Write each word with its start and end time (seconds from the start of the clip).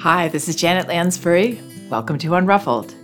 Hi, 0.00 0.28
this 0.28 0.48
is 0.48 0.56
Janet 0.56 0.88
Lansbury. 0.88 1.60
Welcome 1.90 2.16
to 2.20 2.28
Unruffled. 2.28 2.94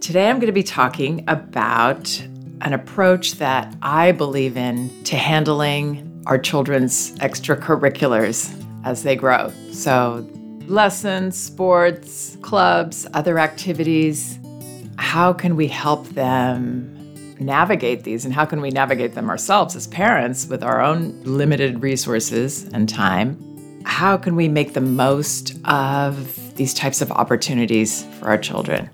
Today 0.00 0.30
I'm 0.30 0.36
going 0.36 0.46
to 0.46 0.52
be 0.52 0.62
talking 0.62 1.22
about 1.28 2.18
an 2.62 2.72
approach 2.72 3.32
that 3.32 3.76
I 3.82 4.12
believe 4.12 4.56
in 4.56 5.04
to 5.04 5.16
handling 5.16 6.22
our 6.24 6.38
children's 6.38 7.14
extracurriculars 7.18 8.50
as 8.86 9.02
they 9.02 9.16
grow. 9.16 9.52
So, 9.70 10.26
lessons, 10.60 11.36
sports, 11.36 12.38
clubs, 12.40 13.06
other 13.12 13.38
activities. 13.38 14.38
How 14.96 15.34
can 15.34 15.56
we 15.56 15.68
help 15.68 16.08
them 16.08 16.96
navigate 17.38 18.04
these 18.04 18.24
and 18.24 18.32
how 18.32 18.46
can 18.46 18.62
we 18.62 18.70
navigate 18.70 19.14
them 19.14 19.28
ourselves 19.28 19.76
as 19.76 19.86
parents 19.86 20.46
with 20.46 20.64
our 20.64 20.80
own 20.80 21.22
limited 21.24 21.82
resources 21.82 22.64
and 22.72 22.88
time? 22.88 23.49
How 23.84 24.16
can 24.16 24.36
we 24.36 24.48
make 24.48 24.74
the 24.74 24.80
most 24.80 25.56
of 25.64 26.54
these 26.56 26.74
types 26.74 27.00
of 27.00 27.10
opportunities 27.12 28.04
for 28.18 28.28
our 28.28 28.38
children? 28.38 28.90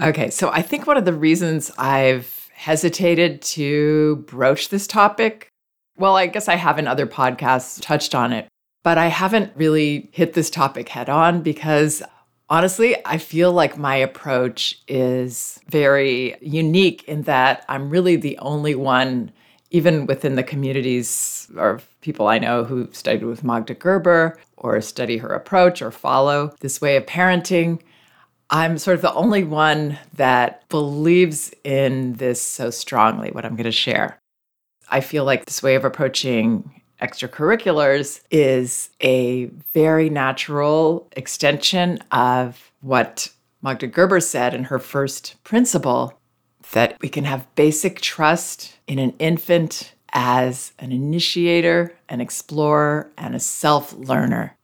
Okay, 0.00 0.30
so 0.30 0.50
I 0.50 0.62
think 0.62 0.86
one 0.86 0.96
of 0.96 1.04
the 1.04 1.12
reasons 1.12 1.70
I've 1.78 2.50
hesitated 2.54 3.42
to 3.42 4.16
broach 4.26 4.68
this 4.68 4.86
topic, 4.86 5.48
well, 5.96 6.16
I 6.16 6.26
guess 6.26 6.48
I 6.48 6.56
have 6.56 6.78
in 6.78 6.86
other 6.86 7.06
podcasts 7.06 7.80
touched 7.80 8.14
on 8.14 8.32
it, 8.32 8.48
but 8.82 8.98
I 8.98 9.06
haven't 9.06 9.52
really 9.54 10.08
hit 10.12 10.32
this 10.32 10.50
topic 10.50 10.88
head 10.88 11.08
on 11.08 11.42
because 11.42 12.02
honestly, 12.48 12.96
I 13.04 13.18
feel 13.18 13.52
like 13.52 13.78
my 13.78 13.96
approach 13.96 14.80
is 14.88 15.60
very 15.68 16.36
unique 16.40 17.04
in 17.04 17.22
that 17.22 17.64
I'm 17.68 17.90
really 17.90 18.16
the 18.16 18.38
only 18.38 18.74
one, 18.74 19.32
even 19.72 20.04
within 20.06 20.36
the 20.36 20.42
communities 20.42 21.50
or 21.56 21.80
people 22.02 22.28
I 22.28 22.38
know 22.38 22.62
who 22.62 22.88
studied 22.92 23.24
with 23.24 23.42
Magda 23.42 23.74
Gerber 23.74 24.38
or 24.58 24.80
study 24.82 25.16
her 25.16 25.30
approach 25.30 25.80
or 25.80 25.90
follow 25.90 26.54
this 26.60 26.80
way 26.80 26.96
of 26.96 27.06
parenting. 27.06 27.80
I'm 28.50 28.76
sort 28.76 28.96
of 28.96 29.02
the 29.02 29.14
only 29.14 29.44
one 29.44 29.98
that 30.12 30.68
believes 30.68 31.54
in 31.64 32.12
this 32.14 32.40
so 32.40 32.68
strongly, 32.70 33.30
what 33.30 33.46
I'm 33.46 33.56
going 33.56 33.64
to 33.64 33.72
share. 33.72 34.18
I 34.90 35.00
feel 35.00 35.24
like 35.24 35.46
this 35.46 35.62
way 35.62 35.74
of 35.74 35.86
approaching 35.86 36.82
extracurriculars 37.00 38.20
is 38.30 38.90
a 39.00 39.46
very 39.72 40.10
natural 40.10 41.08
extension 41.12 41.98
of 42.12 42.70
what 42.82 43.30
Magda 43.62 43.86
Gerber 43.86 44.20
said 44.20 44.52
in 44.52 44.64
her 44.64 44.78
first 44.78 45.36
principle 45.44 46.20
that 46.72 46.98
we 47.00 47.08
can 47.08 47.24
have 47.24 47.54
basic 47.54 48.00
trust 48.00 48.76
in 48.86 48.98
an 48.98 49.14
infant 49.18 49.94
as 50.12 50.72
an 50.78 50.92
initiator, 50.92 51.94
an 52.08 52.20
explorer, 52.20 53.10
and 53.16 53.34
a 53.34 53.40
self 53.40 53.94
learner. 53.94 54.56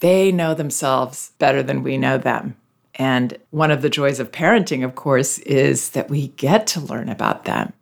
They 0.00 0.32
know 0.32 0.52
themselves 0.54 1.32
better 1.38 1.62
than 1.62 1.82
we 1.82 1.96
know 1.96 2.18
them. 2.18 2.56
And 2.96 3.38
one 3.50 3.70
of 3.70 3.82
the 3.82 3.90
joys 3.90 4.20
of 4.20 4.30
parenting, 4.30 4.84
of 4.84 4.94
course, 4.94 5.38
is 5.40 5.90
that 5.90 6.10
we 6.10 6.28
get 6.28 6.66
to 6.68 6.80
learn 6.80 7.08
about 7.08 7.44
them. 7.44 7.72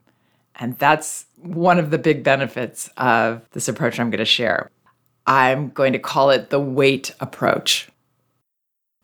And 0.56 0.78
that's 0.78 1.26
one 1.36 1.78
of 1.78 1.90
the 1.90 1.98
big 1.98 2.22
benefits 2.22 2.88
of 2.96 3.42
this 3.50 3.68
approach 3.68 3.98
I'm 3.98 4.10
going 4.10 4.18
to 4.18 4.24
share. 4.24 4.70
I'm 5.26 5.70
going 5.70 5.92
to 5.92 5.98
call 5.98 6.30
it 6.30 6.50
the 6.50 6.60
wait 6.60 7.14
approach. 7.20 7.88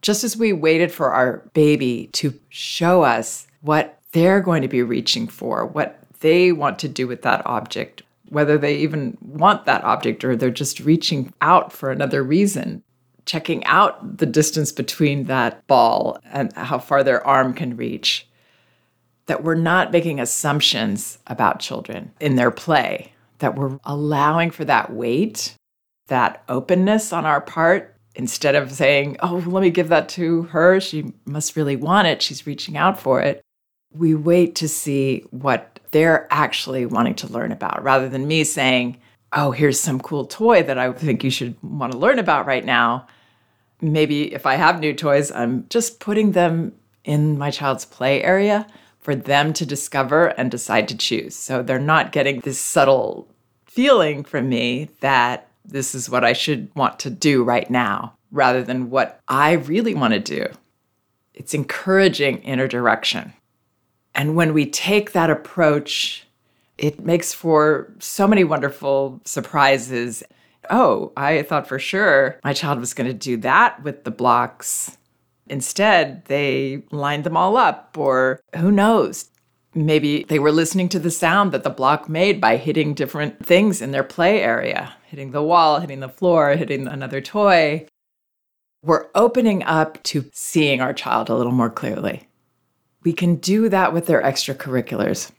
Just 0.00 0.24
as 0.24 0.36
we 0.36 0.52
waited 0.52 0.92
for 0.92 1.10
our 1.10 1.48
baby 1.52 2.08
to 2.12 2.38
show 2.48 3.02
us 3.02 3.46
what 3.60 3.97
they're 4.12 4.40
going 4.40 4.62
to 4.62 4.68
be 4.68 4.82
reaching 4.82 5.28
for, 5.28 5.66
what 5.66 5.98
they 6.20 6.52
want 6.52 6.78
to 6.80 6.88
do 6.88 7.06
with 7.06 7.22
that 7.22 7.42
object, 7.46 8.02
whether 8.28 8.58
they 8.58 8.76
even 8.76 9.16
want 9.20 9.64
that 9.66 9.84
object 9.84 10.24
or 10.24 10.36
they're 10.36 10.50
just 10.50 10.80
reaching 10.80 11.32
out 11.40 11.72
for 11.72 11.90
another 11.90 12.22
reason 12.22 12.82
checking 13.28 13.62
out 13.66 14.16
the 14.16 14.26
distance 14.26 14.72
between 14.72 15.24
that 15.24 15.64
ball 15.66 16.18
and 16.32 16.50
how 16.54 16.78
far 16.78 17.04
their 17.04 17.24
arm 17.26 17.52
can 17.52 17.76
reach. 17.76 18.26
That 19.26 19.44
we're 19.44 19.54
not 19.54 19.92
making 19.92 20.18
assumptions 20.18 21.18
about 21.26 21.60
children 21.60 22.12
in 22.20 22.36
their 22.36 22.50
play, 22.50 23.12
that 23.40 23.54
we're 23.54 23.78
allowing 23.84 24.50
for 24.50 24.64
that 24.64 24.90
wait, 24.94 25.54
that 26.06 26.42
openness 26.48 27.12
on 27.12 27.26
our 27.26 27.42
part, 27.42 27.94
instead 28.14 28.54
of 28.54 28.72
saying, 28.72 29.18
oh, 29.20 29.44
let 29.46 29.60
me 29.60 29.68
give 29.68 29.90
that 29.90 30.08
to 30.08 30.44
her. 30.44 30.80
She 30.80 31.12
must 31.26 31.54
really 31.54 31.76
want 31.76 32.08
it. 32.08 32.22
She's 32.22 32.46
reaching 32.46 32.78
out 32.78 32.98
for 32.98 33.20
it. 33.20 33.42
We 33.92 34.14
wait 34.14 34.54
to 34.56 34.68
see 34.68 35.24
what 35.30 35.80
they're 35.90 36.26
actually 36.30 36.86
wanting 36.86 37.14
to 37.16 37.32
learn 37.32 37.52
about 37.52 37.82
rather 37.82 38.08
than 38.08 38.28
me 38.28 38.44
saying, 38.44 38.98
oh, 39.32 39.50
here's 39.50 39.80
some 39.80 40.00
cool 40.00 40.24
toy 40.24 40.62
that 40.62 40.78
I 40.78 40.92
think 40.92 41.24
you 41.24 41.30
should 41.30 41.56
want 41.62 41.92
to 41.92 41.98
learn 41.98 42.18
about 42.18 42.46
right 42.46 42.64
now 42.64 43.06
maybe 43.80 44.32
if 44.32 44.46
I 44.46 44.56
have 44.56 44.80
new 44.80 44.94
toys, 44.94 45.30
I'm 45.30 45.66
just 45.68 46.00
putting 46.00 46.32
them 46.32 46.72
in 47.04 47.38
my 47.38 47.50
child's 47.50 47.84
play 47.84 48.22
area 48.22 48.66
for 48.98 49.14
them 49.14 49.52
to 49.54 49.66
discover 49.66 50.28
and 50.28 50.50
decide 50.50 50.88
to 50.88 50.96
choose. 50.96 51.34
So 51.34 51.62
they're 51.62 51.78
not 51.78 52.12
getting 52.12 52.40
this 52.40 52.58
subtle 52.58 53.28
feeling 53.66 54.24
from 54.24 54.48
me 54.48 54.90
that 55.00 55.48
this 55.64 55.94
is 55.94 56.10
what 56.10 56.24
I 56.24 56.32
should 56.32 56.74
want 56.74 56.98
to 57.00 57.10
do 57.10 57.44
right 57.44 57.70
now 57.70 58.14
rather 58.30 58.62
than 58.62 58.90
what 58.90 59.20
I 59.28 59.52
really 59.52 59.94
want 59.94 60.14
to 60.14 60.20
do. 60.20 60.46
It's 61.34 61.54
encouraging 61.54 62.38
inner 62.38 62.66
direction. 62.66 63.32
And 64.18 64.34
when 64.34 64.52
we 64.52 64.66
take 64.66 65.12
that 65.12 65.30
approach, 65.30 66.26
it 66.76 67.00
makes 67.00 67.32
for 67.32 67.90
so 68.00 68.26
many 68.26 68.44
wonderful 68.44 69.20
surprises 69.24 70.22
oh, 70.70 71.12
I 71.16 71.42
thought 71.42 71.66
for 71.66 71.78
sure 71.78 72.38
my 72.44 72.52
child 72.52 72.78
was 72.78 72.92
going 72.92 73.06
to 73.06 73.14
do 73.14 73.38
that 73.38 73.82
with 73.82 74.04
the 74.04 74.10
blocks. 74.10 74.98
Instead, 75.48 76.24
they 76.26 76.82
lined 76.90 77.24
them 77.24 77.38
all 77.38 77.56
up, 77.56 77.96
or 77.96 78.40
who 78.56 78.70
knows? 78.70 79.30
Maybe 79.74 80.24
they 80.24 80.38
were 80.38 80.52
listening 80.52 80.90
to 80.90 80.98
the 80.98 81.10
sound 81.10 81.52
that 81.52 81.62
the 81.62 81.70
block 81.70 82.08
made 82.08 82.38
by 82.38 82.56
hitting 82.56 82.92
different 82.92 83.46
things 83.46 83.80
in 83.80 83.92
their 83.92 84.04
play 84.04 84.42
area, 84.42 84.94
hitting 85.06 85.30
the 85.30 85.42
wall, 85.42 85.80
hitting 85.80 86.00
the 86.00 86.08
floor, 86.08 86.50
hitting 86.50 86.86
another 86.86 87.22
toy. 87.22 87.86
We're 88.82 89.06
opening 89.14 89.62
up 89.62 90.02
to 90.04 90.28
seeing 90.32 90.82
our 90.82 90.92
child 90.92 91.30
a 91.30 91.34
little 91.34 91.52
more 91.52 91.70
clearly. 91.70 92.28
We 93.08 93.14
can 93.14 93.36
do 93.36 93.70
that 93.70 93.94
with 93.94 94.04
their 94.04 94.20
extracurriculars. 94.20 95.30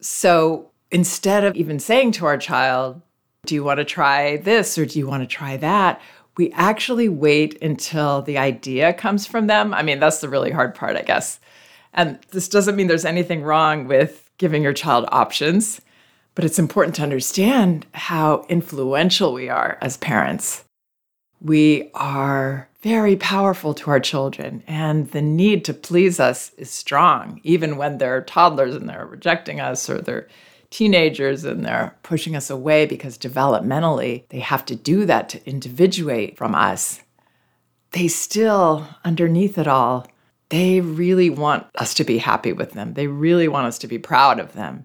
So 0.00 0.72
instead 0.90 1.44
of 1.44 1.54
even 1.54 1.78
saying 1.78 2.10
to 2.12 2.26
our 2.26 2.36
child, 2.36 3.00
do 3.46 3.54
you 3.54 3.62
want 3.62 3.78
to 3.78 3.84
try 3.84 4.38
this 4.38 4.76
or 4.76 4.84
do 4.84 4.98
you 4.98 5.06
want 5.06 5.22
to 5.22 5.28
try 5.28 5.56
that? 5.58 6.00
We 6.36 6.50
actually 6.54 7.08
wait 7.08 7.62
until 7.62 8.22
the 8.22 8.36
idea 8.36 8.92
comes 8.92 9.28
from 9.28 9.46
them. 9.46 9.72
I 9.72 9.82
mean, 9.84 10.00
that's 10.00 10.18
the 10.18 10.28
really 10.28 10.50
hard 10.50 10.74
part, 10.74 10.96
I 10.96 11.02
guess. 11.02 11.38
And 11.92 12.18
this 12.32 12.48
doesn't 12.48 12.74
mean 12.74 12.88
there's 12.88 13.04
anything 13.04 13.44
wrong 13.44 13.86
with 13.86 14.28
giving 14.38 14.64
your 14.64 14.72
child 14.72 15.04
options, 15.12 15.80
but 16.34 16.44
it's 16.44 16.58
important 16.58 16.96
to 16.96 17.04
understand 17.04 17.86
how 17.94 18.44
influential 18.48 19.32
we 19.32 19.48
are 19.48 19.78
as 19.80 19.98
parents. 19.98 20.64
We 21.40 21.92
are 21.94 22.68
very 22.84 23.16
powerful 23.16 23.72
to 23.72 23.90
our 23.90 23.98
children, 23.98 24.62
and 24.66 25.10
the 25.12 25.22
need 25.22 25.64
to 25.64 25.72
please 25.72 26.20
us 26.20 26.52
is 26.58 26.70
strong, 26.70 27.40
even 27.42 27.78
when 27.78 27.96
they're 27.96 28.20
toddlers 28.20 28.74
and 28.74 28.86
they're 28.86 29.06
rejecting 29.06 29.58
us 29.58 29.88
or 29.88 30.02
they're 30.02 30.28
teenagers 30.68 31.44
and 31.44 31.64
they're 31.64 31.96
pushing 32.02 32.36
us 32.36 32.50
away 32.50 32.84
because 32.84 33.16
developmentally 33.16 34.28
they 34.28 34.40
have 34.40 34.66
to 34.66 34.76
do 34.76 35.06
that 35.06 35.30
to 35.30 35.48
individuate 35.48 36.36
from 36.36 36.54
us, 36.54 37.00
they 37.92 38.06
still, 38.06 38.86
underneath 39.02 39.56
it 39.56 39.66
all, 39.66 40.06
they 40.50 40.82
really 40.82 41.30
want 41.30 41.66
us 41.76 41.94
to 41.94 42.04
be 42.04 42.18
happy 42.18 42.52
with 42.52 42.72
them. 42.72 42.92
They 42.92 43.06
really 43.06 43.48
want 43.48 43.66
us 43.66 43.78
to 43.78 43.86
be 43.86 43.98
proud 43.98 44.38
of 44.38 44.52
them. 44.52 44.84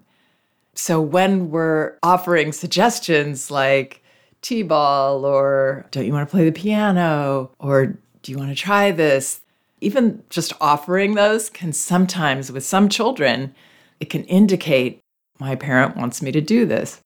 So 0.74 1.02
when 1.02 1.50
we're 1.50 1.98
offering 2.02 2.52
suggestions 2.52 3.50
like 3.50 3.99
T 4.42 4.62
ball 4.62 5.24
or 5.24 5.86
don't 5.90 6.06
you 6.06 6.12
want 6.12 6.28
to 6.28 6.30
play 6.30 6.44
the 6.44 6.52
piano 6.52 7.50
or 7.58 7.98
do 8.22 8.32
you 8.32 8.38
want 8.38 8.50
to 8.50 8.56
try 8.56 8.90
this? 8.90 9.40
Even 9.80 10.22
just 10.28 10.52
offering 10.60 11.14
those 11.14 11.48
can 11.48 11.72
sometimes, 11.72 12.52
with 12.52 12.64
some 12.64 12.88
children, 12.88 13.54
it 13.98 14.10
can 14.10 14.24
indicate 14.24 15.00
my 15.38 15.56
parent 15.56 15.96
wants 15.96 16.20
me 16.20 16.30
to 16.32 16.40
do 16.40 16.66
this. 16.66 17.00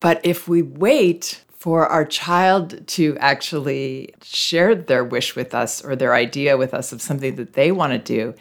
But 0.00 0.20
if 0.24 0.48
we 0.48 0.62
wait 0.62 1.44
for 1.52 1.86
our 1.86 2.04
child 2.04 2.86
to 2.86 3.18
actually 3.18 4.14
share 4.22 4.74
their 4.74 5.04
wish 5.04 5.36
with 5.36 5.54
us 5.54 5.84
or 5.84 5.94
their 5.94 6.14
idea 6.14 6.56
with 6.56 6.72
us 6.72 6.92
of 6.92 7.02
something 7.02 7.34
that 7.36 7.52
they 7.52 7.70
want 7.70 7.92
to 7.92 7.98
do, 7.98 8.34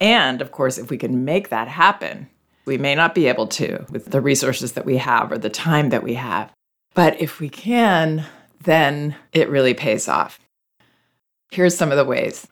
and 0.00 0.40
of 0.40 0.50
course, 0.50 0.76
if 0.76 0.90
we 0.90 0.98
can 0.98 1.24
make 1.24 1.50
that 1.50 1.68
happen, 1.68 2.28
we 2.64 2.78
may 2.78 2.94
not 2.94 3.14
be 3.14 3.26
able 3.26 3.46
to 3.46 3.84
with 3.90 4.06
the 4.06 4.20
resources 4.20 4.72
that 4.72 4.86
we 4.86 4.96
have 4.96 5.30
or 5.30 5.38
the 5.38 5.50
time 5.50 5.90
that 5.90 6.02
we 6.02 6.14
have. 6.14 6.50
But 6.94 7.20
if 7.20 7.40
we 7.40 7.48
can, 7.48 8.24
then 8.62 9.16
it 9.32 9.48
really 9.48 9.74
pays 9.74 10.08
off. 10.08 10.38
Here's 11.50 11.76
some 11.76 11.90
of 11.90 11.96
the 11.96 12.04
ways. 12.04 12.46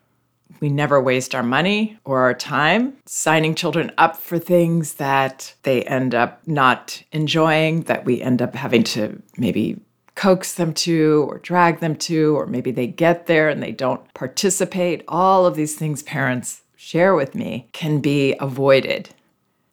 We 0.60 0.68
never 0.68 1.00
waste 1.00 1.34
our 1.34 1.42
money 1.42 1.98
or 2.04 2.20
our 2.20 2.34
time 2.34 2.96
signing 3.06 3.54
children 3.54 3.90
up 3.98 4.16
for 4.16 4.38
things 4.38 4.94
that 4.94 5.54
they 5.62 5.82
end 5.84 6.14
up 6.14 6.46
not 6.46 7.02
enjoying, 7.10 7.82
that 7.82 8.04
we 8.04 8.20
end 8.20 8.42
up 8.42 8.54
having 8.54 8.84
to 8.84 9.20
maybe 9.36 9.80
coax 10.14 10.54
them 10.54 10.74
to 10.74 11.26
or 11.28 11.38
drag 11.38 11.80
them 11.80 11.96
to, 11.96 12.36
or 12.36 12.46
maybe 12.46 12.70
they 12.70 12.86
get 12.86 13.26
there 13.26 13.48
and 13.48 13.62
they 13.62 13.72
don't 13.72 14.12
participate. 14.14 15.02
All 15.08 15.46
of 15.46 15.56
these 15.56 15.74
things 15.74 16.02
parents 16.02 16.62
share 16.76 17.14
with 17.14 17.34
me 17.34 17.68
can 17.72 18.00
be 18.00 18.34
avoided 18.38 19.08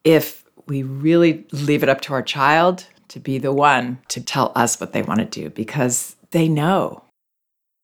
if 0.02 0.44
we 0.66 0.82
really 0.82 1.46
leave 1.52 1.82
it 1.82 1.88
up 1.88 2.00
to 2.00 2.14
our 2.14 2.22
child 2.22 2.86
to 3.10 3.20
be 3.20 3.38
the 3.38 3.52
one 3.52 3.98
to 4.08 4.20
tell 4.20 4.52
us 4.54 4.80
what 4.80 4.92
they 4.92 5.02
want 5.02 5.20
to 5.20 5.26
do 5.26 5.50
because 5.50 6.16
they 6.30 6.48
know. 6.48 7.04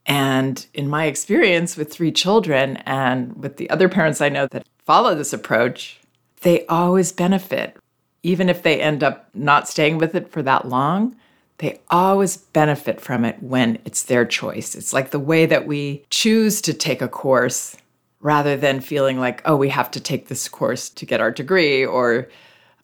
And 0.06 0.64
in 0.72 0.88
my 0.88 1.06
experience 1.06 1.76
with 1.76 1.92
three 1.92 2.12
children 2.12 2.76
and 2.78 3.36
with 3.36 3.56
the 3.56 3.68
other 3.70 3.88
parents 3.88 4.20
I 4.20 4.28
know 4.28 4.46
that 4.48 4.66
follow 4.84 5.14
this 5.14 5.32
approach, 5.32 6.00
they 6.42 6.64
always 6.66 7.12
benefit. 7.12 7.76
Even 8.22 8.48
if 8.48 8.62
they 8.62 8.80
end 8.80 9.02
up 9.02 9.28
not 9.34 9.68
staying 9.68 9.98
with 9.98 10.14
it 10.14 10.30
for 10.30 10.42
that 10.42 10.68
long, 10.68 11.16
they 11.58 11.80
always 11.90 12.36
benefit 12.36 13.00
from 13.00 13.24
it 13.24 13.42
when 13.42 13.78
it's 13.84 14.04
their 14.04 14.24
choice. 14.24 14.74
It's 14.74 14.92
like 14.92 15.10
the 15.10 15.18
way 15.18 15.46
that 15.46 15.66
we 15.66 16.04
choose 16.10 16.60
to 16.62 16.74
take 16.74 17.02
a 17.02 17.08
course 17.08 17.76
rather 18.20 18.56
than 18.56 18.80
feeling 18.80 19.18
like, 19.18 19.42
oh, 19.44 19.56
we 19.56 19.70
have 19.70 19.90
to 19.92 20.00
take 20.00 20.28
this 20.28 20.48
course 20.48 20.88
to 20.90 21.06
get 21.06 21.20
our 21.20 21.30
degree 21.30 21.84
or 21.84 22.28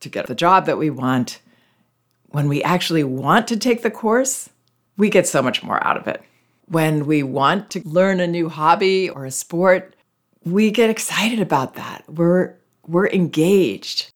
to 0.00 0.09
get 0.09 0.27
the 0.27 0.35
job 0.35 0.67
that 0.67 0.79
we 0.79 0.91
want. 0.91 1.41
When 2.32 2.49
we 2.49 2.62
actually 2.62 3.05
want 3.05 3.46
to 3.49 3.56
take 3.56 3.82
the 3.82 3.90
course, 3.90 4.49
we 4.96 5.11
get 5.11 5.26
so 5.26 5.43
much 5.43 5.62
more 5.62 5.84
out 5.87 5.96
of 5.96 6.08
it. 6.08 6.23
When 6.67 7.06
we 7.06 7.23
want 7.23 7.70
to 7.70 7.87
learn 7.87 8.20
a 8.20 8.26
new 8.26 8.49
hobby 8.49 9.08
or 9.11 9.25
a 9.25 9.31
sport, 9.31 9.94
we 10.44 10.70
get 10.70 10.90
excited 10.90 11.40
about 11.40 11.75
that. 11.75 12.05
We're 12.08 12.55
we're 12.87 13.08
engaged. 13.08 14.11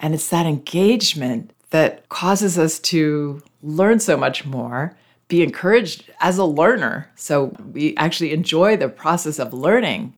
And 0.00 0.14
it's 0.14 0.28
that 0.30 0.46
engagement 0.46 1.52
that 1.70 2.08
causes 2.08 2.58
us 2.58 2.78
to 2.80 3.42
learn 3.62 4.00
so 4.00 4.16
much 4.16 4.44
more, 4.44 4.96
be 5.28 5.42
encouraged 5.42 6.10
as 6.20 6.38
a 6.38 6.44
learner. 6.44 7.10
So 7.16 7.54
we 7.72 7.96
actually 7.96 8.32
enjoy 8.32 8.76
the 8.76 8.88
process 8.88 9.38
of 9.38 9.52
learning. 9.52 10.14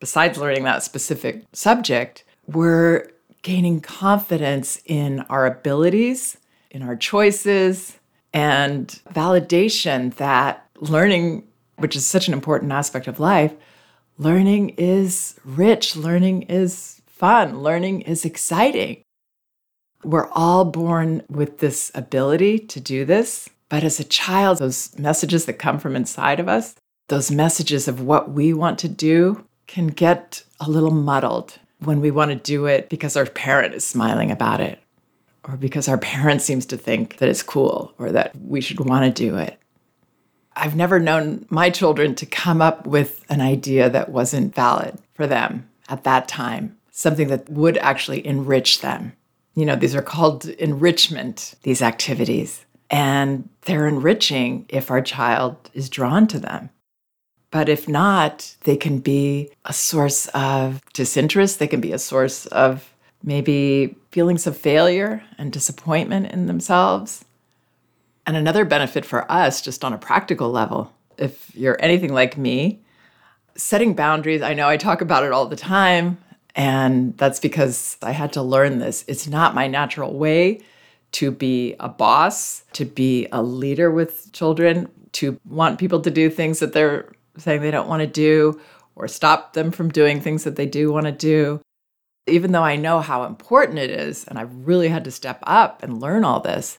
Besides 0.00 0.38
learning 0.38 0.64
that 0.64 0.82
specific 0.82 1.44
subject, 1.52 2.24
we're 2.46 3.10
gaining 3.42 3.80
confidence 3.80 4.80
in 4.86 5.20
our 5.28 5.46
abilities, 5.46 6.38
in 6.72 6.82
our 6.82 6.96
choices, 6.96 7.98
and 8.32 9.00
validation 9.12 10.14
that 10.14 10.66
learning, 10.80 11.46
which 11.76 11.94
is 11.94 12.06
such 12.06 12.28
an 12.28 12.34
important 12.34 12.72
aspect 12.72 13.06
of 13.06 13.20
life, 13.20 13.54
learning 14.18 14.70
is 14.70 15.38
rich, 15.44 15.94
learning 15.94 16.42
is 16.42 17.02
fun, 17.06 17.60
learning 17.60 18.00
is 18.00 18.24
exciting. 18.24 19.02
We're 20.02 20.30
all 20.30 20.64
born 20.64 21.22
with 21.28 21.58
this 21.58 21.92
ability 21.94 22.58
to 22.58 22.80
do 22.80 23.04
this. 23.04 23.48
But 23.68 23.84
as 23.84 24.00
a 24.00 24.04
child, 24.04 24.58
those 24.58 24.98
messages 24.98 25.44
that 25.46 25.54
come 25.54 25.78
from 25.78 25.94
inside 25.94 26.40
of 26.40 26.48
us, 26.48 26.74
those 27.08 27.30
messages 27.30 27.86
of 27.86 28.00
what 28.00 28.30
we 28.30 28.52
want 28.52 28.78
to 28.80 28.88
do, 28.88 29.46
can 29.66 29.86
get 29.86 30.42
a 30.60 30.68
little 30.68 30.90
muddled 30.90 31.58
when 31.78 32.00
we 32.00 32.10
want 32.10 32.30
to 32.30 32.36
do 32.36 32.66
it 32.66 32.88
because 32.88 33.16
our 33.16 33.26
parent 33.26 33.74
is 33.74 33.84
smiling 33.84 34.30
about 34.30 34.60
it 34.60 34.82
or 35.44 35.56
because 35.56 35.88
our 35.88 35.98
parents 36.14 36.44
seems 36.44 36.66
to 36.66 36.76
think 36.76 37.18
that 37.18 37.28
it's 37.28 37.42
cool 37.42 37.94
or 37.98 38.12
that 38.12 38.34
we 38.36 38.60
should 38.60 38.80
want 38.80 39.04
to 39.04 39.22
do 39.22 39.36
it. 39.36 39.58
I've 40.54 40.76
never 40.76 40.98
known 40.98 41.46
my 41.48 41.70
children 41.70 42.14
to 42.16 42.26
come 42.26 42.60
up 42.60 42.86
with 42.86 43.24
an 43.30 43.40
idea 43.40 43.88
that 43.88 44.10
wasn't 44.10 44.54
valid 44.54 44.98
for 45.14 45.26
them 45.26 45.68
at 45.88 46.04
that 46.04 46.28
time, 46.28 46.76
something 46.90 47.28
that 47.28 47.48
would 47.48 47.78
actually 47.78 48.26
enrich 48.26 48.80
them. 48.80 49.14
You 49.54 49.64
know, 49.64 49.76
these 49.76 49.94
are 49.94 50.02
called 50.02 50.46
enrichment, 50.46 51.54
these 51.62 51.82
activities. 51.82 52.64
And 52.90 53.48
they're 53.62 53.88
enriching 53.88 54.66
if 54.68 54.90
our 54.90 55.00
child 55.00 55.70
is 55.72 55.88
drawn 55.88 56.26
to 56.28 56.38
them. 56.38 56.68
But 57.50 57.68
if 57.68 57.88
not, 57.88 58.56
they 58.64 58.76
can 58.76 58.98
be 58.98 59.50
a 59.64 59.72
source 59.72 60.26
of 60.28 60.82
disinterest. 60.92 61.58
They 61.58 61.68
can 61.68 61.80
be 61.80 61.92
a 61.92 61.98
source 61.98 62.46
of 62.46 62.91
maybe 63.22 63.96
feelings 64.10 64.46
of 64.46 64.56
failure 64.56 65.22
and 65.38 65.52
disappointment 65.52 66.32
in 66.32 66.46
themselves. 66.46 67.24
And 68.26 68.36
another 68.36 68.64
benefit 68.64 69.04
for 69.04 69.30
us, 69.30 69.62
just 69.62 69.84
on 69.84 69.92
a 69.92 69.98
practical 69.98 70.50
level, 70.50 70.92
if 71.18 71.54
you're 71.54 71.76
anything 71.80 72.12
like 72.12 72.36
me, 72.36 72.80
setting 73.56 73.94
boundaries, 73.94 74.42
I 74.42 74.54
know 74.54 74.68
I 74.68 74.76
talk 74.76 75.00
about 75.00 75.24
it 75.24 75.32
all 75.32 75.46
the 75.46 75.56
time. 75.56 76.18
And 76.54 77.16
that's 77.16 77.40
because 77.40 77.96
I 78.02 78.10
had 78.10 78.34
to 78.34 78.42
learn 78.42 78.78
this. 78.78 79.04
It's 79.08 79.26
not 79.26 79.54
my 79.54 79.68
natural 79.68 80.14
way 80.14 80.60
to 81.12 81.30
be 81.30 81.74
a 81.80 81.88
boss, 81.88 82.64
to 82.74 82.84
be 82.84 83.26
a 83.32 83.42
leader 83.42 83.90
with 83.90 84.32
children, 84.32 84.90
to 85.12 85.38
want 85.48 85.78
people 85.78 86.00
to 86.00 86.10
do 86.10 86.28
things 86.28 86.58
that 86.58 86.72
they're 86.72 87.10
saying 87.38 87.62
they 87.62 87.70
don't 87.70 87.88
want 87.88 88.00
to 88.00 88.06
do, 88.06 88.60
or 88.96 89.08
stop 89.08 89.54
them 89.54 89.70
from 89.70 89.88
doing 89.88 90.20
things 90.20 90.44
that 90.44 90.56
they 90.56 90.66
do 90.66 90.92
want 90.92 91.06
to 91.06 91.12
do 91.12 91.61
even 92.26 92.52
though 92.52 92.62
I 92.62 92.76
know 92.76 93.00
how 93.00 93.24
important 93.24 93.78
it 93.78 93.90
is, 93.90 94.24
and 94.24 94.38
I've 94.38 94.54
really 94.66 94.88
had 94.88 95.04
to 95.04 95.10
step 95.10 95.40
up 95.44 95.82
and 95.82 96.00
learn 96.00 96.24
all 96.24 96.40
this, 96.40 96.78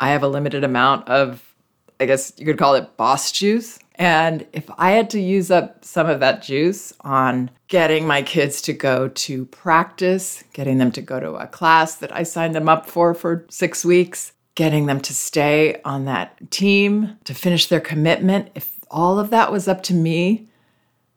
I 0.00 0.10
have 0.10 0.22
a 0.22 0.28
limited 0.28 0.64
amount 0.64 1.08
of, 1.08 1.54
I 2.00 2.06
guess 2.06 2.32
you 2.36 2.44
could 2.44 2.58
call 2.58 2.74
it 2.74 2.96
boss 2.96 3.30
juice. 3.30 3.78
And 3.96 4.46
if 4.52 4.68
I 4.78 4.92
had 4.92 5.10
to 5.10 5.20
use 5.20 5.50
up 5.50 5.84
some 5.84 6.08
of 6.08 6.20
that 6.20 6.42
juice 6.42 6.92
on 7.02 7.50
getting 7.68 8.06
my 8.06 8.22
kids 8.22 8.60
to 8.62 8.72
go 8.72 9.08
to 9.08 9.44
practice, 9.46 10.42
getting 10.52 10.78
them 10.78 10.90
to 10.92 11.02
go 11.02 11.20
to 11.20 11.34
a 11.34 11.46
class 11.46 11.96
that 11.96 12.14
I 12.14 12.24
signed 12.24 12.54
them 12.54 12.68
up 12.68 12.88
for 12.88 13.14
for 13.14 13.46
six 13.48 13.84
weeks, 13.84 14.32
getting 14.54 14.86
them 14.86 15.00
to 15.00 15.14
stay 15.14 15.80
on 15.84 16.06
that 16.06 16.50
team, 16.50 17.16
to 17.24 17.34
finish 17.34 17.66
their 17.66 17.80
commitment, 17.80 18.50
if 18.54 18.80
all 18.90 19.18
of 19.18 19.30
that 19.30 19.52
was 19.52 19.68
up 19.68 19.82
to 19.84 19.94
me, 19.94 20.48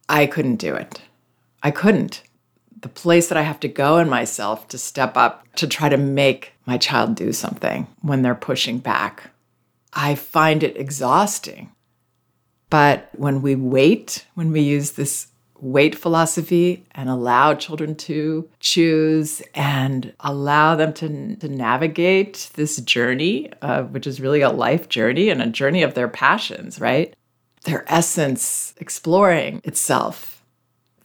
I 0.07 0.27
couldn't 0.27 0.57
do 0.57 0.75
it. 0.75 1.01
I 1.63 1.71
couldn't 1.71 2.21
the 2.85 2.89
place 2.89 3.29
that 3.29 3.37
I 3.37 3.41
have 3.41 3.59
to 3.61 3.67
go 3.67 3.97
in 3.97 4.07
myself 4.07 4.67
to 4.67 4.77
step 4.77 5.17
up 5.17 5.43
to 5.55 5.65
try 5.65 5.89
to 5.89 5.97
make 5.97 6.53
my 6.67 6.77
child 6.77 7.15
do 7.15 7.33
something 7.33 7.87
when 8.03 8.21
they're 8.21 8.35
pushing 8.35 8.77
back. 8.77 9.31
I 9.93 10.13
find 10.13 10.61
it 10.61 10.77
exhausting. 10.77 11.71
But 12.69 13.09
when 13.13 13.41
we 13.41 13.55
wait, 13.55 14.27
when 14.35 14.51
we 14.51 14.61
use 14.61 14.91
this 14.91 15.29
wait 15.59 15.95
philosophy 15.95 16.85
and 16.91 17.09
allow 17.09 17.55
children 17.55 17.95
to 17.95 18.47
choose 18.59 19.41
and 19.55 20.13
allow 20.19 20.75
them 20.75 20.93
to, 20.93 21.37
to 21.37 21.49
navigate 21.49 22.51
this 22.53 22.77
journey, 22.81 23.51
uh, 23.63 23.81
which 23.85 24.05
is 24.05 24.21
really 24.21 24.41
a 24.41 24.51
life 24.51 24.89
journey 24.89 25.29
and 25.29 25.41
a 25.41 25.47
journey 25.47 25.81
of 25.81 25.95
their 25.95 26.07
passions, 26.07 26.79
right? 26.79 27.15
Their 27.63 27.83
essence 27.91 28.75
exploring 28.77 29.61
itself, 29.63 30.35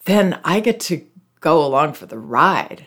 then 0.05 0.41
I 0.45 0.61
get 0.61 0.81
to 0.81 1.05
go 1.41 1.65
along 1.65 1.95
for 1.95 2.07
the 2.07 2.19
ride, 2.19 2.87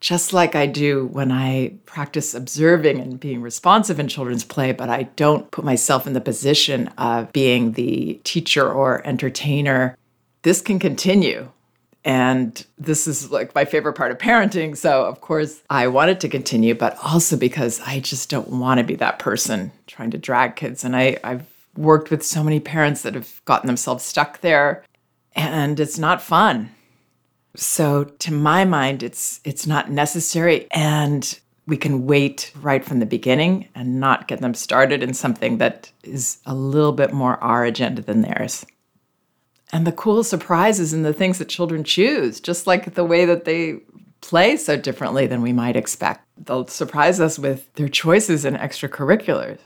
just 0.00 0.32
like 0.32 0.54
I 0.54 0.66
do 0.66 1.06
when 1.06 1.32
I 1.32 1.74
practice 1.86 2.34
observing 2.34 3.00
and 3.00 3.18
being 3.18 3.40
responsive 3.40 3.98
in 3.98 4.08
children's 4.08 4.44
play, 4.44 4.72
but 4.72 4.90
I 4.90 5.04
don't 5.16 5.50
put 5.50 5.64
myself 5.64 6.06
in 6.06 6.12
the 6.12 6.20
position 6.20 6.88
of 6.98 7.32
being 7.32 7.72
the 7.72 8.20
teacher 8.24 8.70
or 8.70 9.06
entertainer. 9.06 9.96
This 10.42 10.60
can 10.60 10.78
continue. 10.78 11.50
And 12.06 12.66
this 12.76 13.06
is 13.06 13.30
like 13.30 13.54
my 13.54 13.64
favorite 13.64 13.94
part 13.94 14.10
of 14.10 14.18
parenting. 14.18 14.76
So, 14.76 15.06
of 15.06 15.22
course, 15.22 15.62
I 15.70 15.86
want 15.86 16.10
it 16.10 16.20
to 16.20 16.28
continue, 16.28 16.74
but 16.74 16.98
also 17.02 17.38
because 17.38 17.80
I 17.80 18.00
just 18.00 18.28
don't 18.28 18.48
want 18.48 18.76
to 18.76 18.84
be 18.84 18.96
that 18.96 19.18
person 19.18 19.72
trying 19.86 20.10
to 20.10 20.18
drag 20.18 20.54
kids. 20.54 20.84
And 20.84 20.94
I, 20.94 21.18
I've 21.24 21.46
worked 21.78 22.10
with 22.10 22.22
so 22.22 22.44
many 22.44 22.60
parents 22.60 23.00
that 23.02 23.14
have 23.14 23.40
gotten 23.46 23.66
themselves 23.66 24.04
stuck 24.04 24.42
there, 24.42 24.84
and 25.34 25.80
it's 25.80 25.98
not 25.98 26.20
fun. 26.20 26.70
So 27.56 28.04
to 28.04 28.32
my 28.32 28.64
mind, 28.64 29.02
it's 29.02 29.40
it's 29.44 29.66
not 29.66 29.90
necessary 29.90 30.66
and 30.72 31.38
we 31.66 31.76
can 31.76 32.06
wait 32.06 32.52
right 32.60 32.84
from 32.84 33.00
the 33.00 33.06
beginning 33.06 33.68
and 33.74 33.98
not 33.98 34.28
get 34.28 34.40
them 34.40 34.54
started 34.54 35.02
in 35.02 35.14
something 35.14 35.58
that 35.58 35.90
is 36.02 36.38
a 36.44 36.54
little 36.54 36.92
bit 36.92 37.12
more 37.12 37.42
our 37.42 37.64
agenda 37.64 38.02
than 38.02 38.20
theirs. 38.20 38.66
And 39.72 39.86
the 39.86 39.92
cool 39.92 40.22
surprises 40.22 40.92
in 40.92 41.02
the 41.02 41.14
things 41.14 41.38
that 41.38 41.48
children 41.48 41.82
choose, 41.82 42.38
just 42.38 42.66
like 42.66 42.94
the 42.94 43.04
way 43.04 43.24
that 43.24 43.44
they 43.44 43.80
play 44.20 44.56
so 44.56 44.76
differently 44.76 45.26
than 45.26 45.42
we 45.42 45.52
might 45.52 45.76
expect. 45.76 46.26
They'll 46.36 46.66
surprise 46.66 47.18
us 47.18 47.38
with 47.38 47.72
their 47.74 47.88
choices 47.88 48.44
in 48.44 48.54
extracurriculars. 48.54 49.58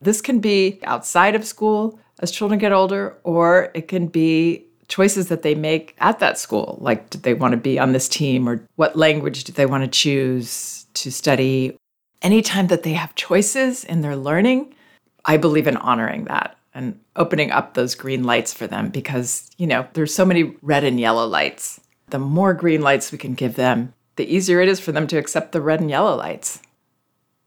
This 0.00 0.20
can 0.20 0.40
be 0.40 0.80
outside 0.84 1.34
of 1.34 1.44
school 1.44 1.98
as 2.20 2.30
children 2.30 2.58
get 2.58 2.72
older, 2.72 3.18
or 3.24 3.70
it 3.74 3.88
can 3.88 4.08
be 4.08 4.66
choices 4.88 5.28
that 5.28 5.42
they 5.42 5.54
make 5.54 5.94
at 5.98 6.18
that 6.20 6.38
school. 6.38 6.78
Like, 6.80 7.10
do 7.10 7.18
they 7.18 7.34
want 7.34 7.52
to 7.52 7.58
be 7.58 7.78
on 7.78 7.92
this 7.92 8.08
team 8.08 8.48
or 8.48 8.66
what 8.76 8.96
language 8.96 9.44
do 9.44 9.52
they 9.52 9.66
want 9.66 9.84
to 9.84 9.88
choose 9.90 10.86
to 10.94 11.10
study? 11.10 11.76
Anytime 12.22 12.68
that 12.68 12.82
they 12.82 12.92
have 12.92 13.14
choices 13.14 13.84
in 13.84 14.00
their 14.00 14.16
learning, 14.16 14.74
I 15.24 15.36
believe 15.36 15.66
in 15.66 15.76
honoring 15.76 16.24
that 16.24 16.56
and 16.74 16.98
opening 17.16 17.50
up 17.50 17.74
those 17.74 17.94
green 17.94 18.24
lights 18.24 18.52
for 18.52 18.66
them 18.66 18.90
because, 18.90 19.50
you 19.56 19.66
know, 19.66 19.86
there's 19.94 20.14
so 20.14 20.24
many 20.24 20.54
red 20.62 20.84
and 20.84 21.00
yellow 21.00 21.26
lights. 21.26 21.80
The 22.08 22.18
more 22.18 22.54
green 22.54 22.82
lights 22.82 23.10
we 23.10 23.18
can 23.18 23.34
give 23.34 23.56
them, 23.56 23.92
the 24.16 24.32
easier 24.32 24.60
it 24.60 24.68
is 24.68 24.80
for 24.80 24.92
them 24.92 25.06
to 25.08 25.16
accept 25.16 25.52
the 25.52 25.60
red 25.60 25.80
and 25.80 25.90
yellow 25.90 26.14
lights. 26.14 26.60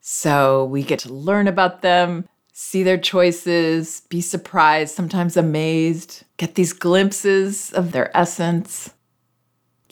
So 0.02 0.66
we 0.66 0.84
get 0.84 1.00
to 1.00 1.14
learn 1.14 1.48
about 1.48 1.82
them, 1.82 2.28
see 2.62 2.84
their 2.84 2.98
choices, 2.98 4.02
be 4.10 4.20
surprised, 4.20 4.94
sometimes 4.94 5.38
amazed, 5.38 6.26
get 6.36 6.56
these 6.56 6.74
glimpses 6.74 7.72
of 7.72 7.94
their 7.94 8.16
essence. 8.16 8.94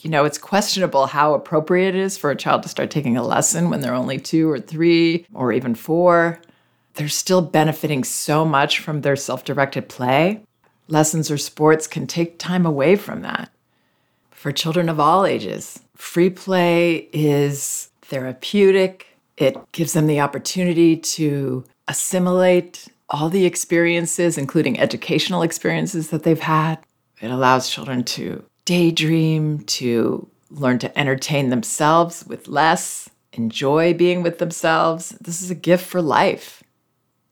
You 0.02 0.10
know, 0.10 0.26
it's 0.26 0.36
questionable 0.36 1.06
how 1.06 1.32
appropriate 1.32 1.94
it 1.94 2.00
is 2.00 2.18
for 2.18 2.30
a 2.30 2.36
child 2.36 2.62
to 2.64 2.68
start 2.68 2.90
taking 2.90 3.16
a 3.16 3.22
lesson 3.22 3.70
when 3.70 3.80
they're 3.80 3.94
only 3.94 4.18
two 4.18 4.50
or 4.50 4.60
three 4.60 5.24
or 5.32 5.50
even 5.50 5.74
four. 5.74 6.42
They're 6.92 7.08
still 7.08 7.40
benefiting 7.40 8.04
so 8.04 8.44
much 8.44 8.80
from 8.80 9.00
their 9.00 9.16
self 9.16 9.44
directed 9.44 9.88
play. 9.88 10.42
Lessons 10.88 11.30
or 11.30 11.38
sports 11.38 11.86
can 11.86 12.06
take 12.06 12.38
time 12.38 12.66
away 12.66 12.96
from 12.96 13.22
that. 13.22 13.50
For 14.30 14.52
children 14.52 14.90
of 14.90 15.00
all 15.00 15.24
ages, 15.24 15.80
free 15.96 16.28
play 16.28 17.08
is 17.14 17.88
therapeutic. 18.02 19.06
It 19.38 19.56
gives 19.72 19.94
them 19.94 20.06
the 20.06 20.20
opportunity 20.20 20.98
to 20.98 21.64
assimilate 21.88 22.86
all 23.08 23.28
the 23.30 23.46
experiences, 23.46 24.38
including 24.38 24.78
educational 24.78 25.42
experiences 25.42 26.10
that 26.10 26.22
they've 26.22 26.38
had. 26.38 26.78
It 27.20 27.30
allows 27.30 27.70
children 27.70 28.04
to 28.04 28.44
daydream, 28.64 29.60
to 29.60 30.28
learn 30.50 30.78
to 30.78 30.98
entertain 30.98 31.48
themselves 31.48 32.24
with 32.26 32.48
less, 32.48 33.08
enjoy 33.32 33.94
being 33.94 34.22
with 34.22 34.38
themselves. 34.38 35.10
This 35.20 35.42
is 35.42 35.50
a 35.50 35.54
gift 35.54 35.86
for 35.86 36.02
life. 36.02 36.62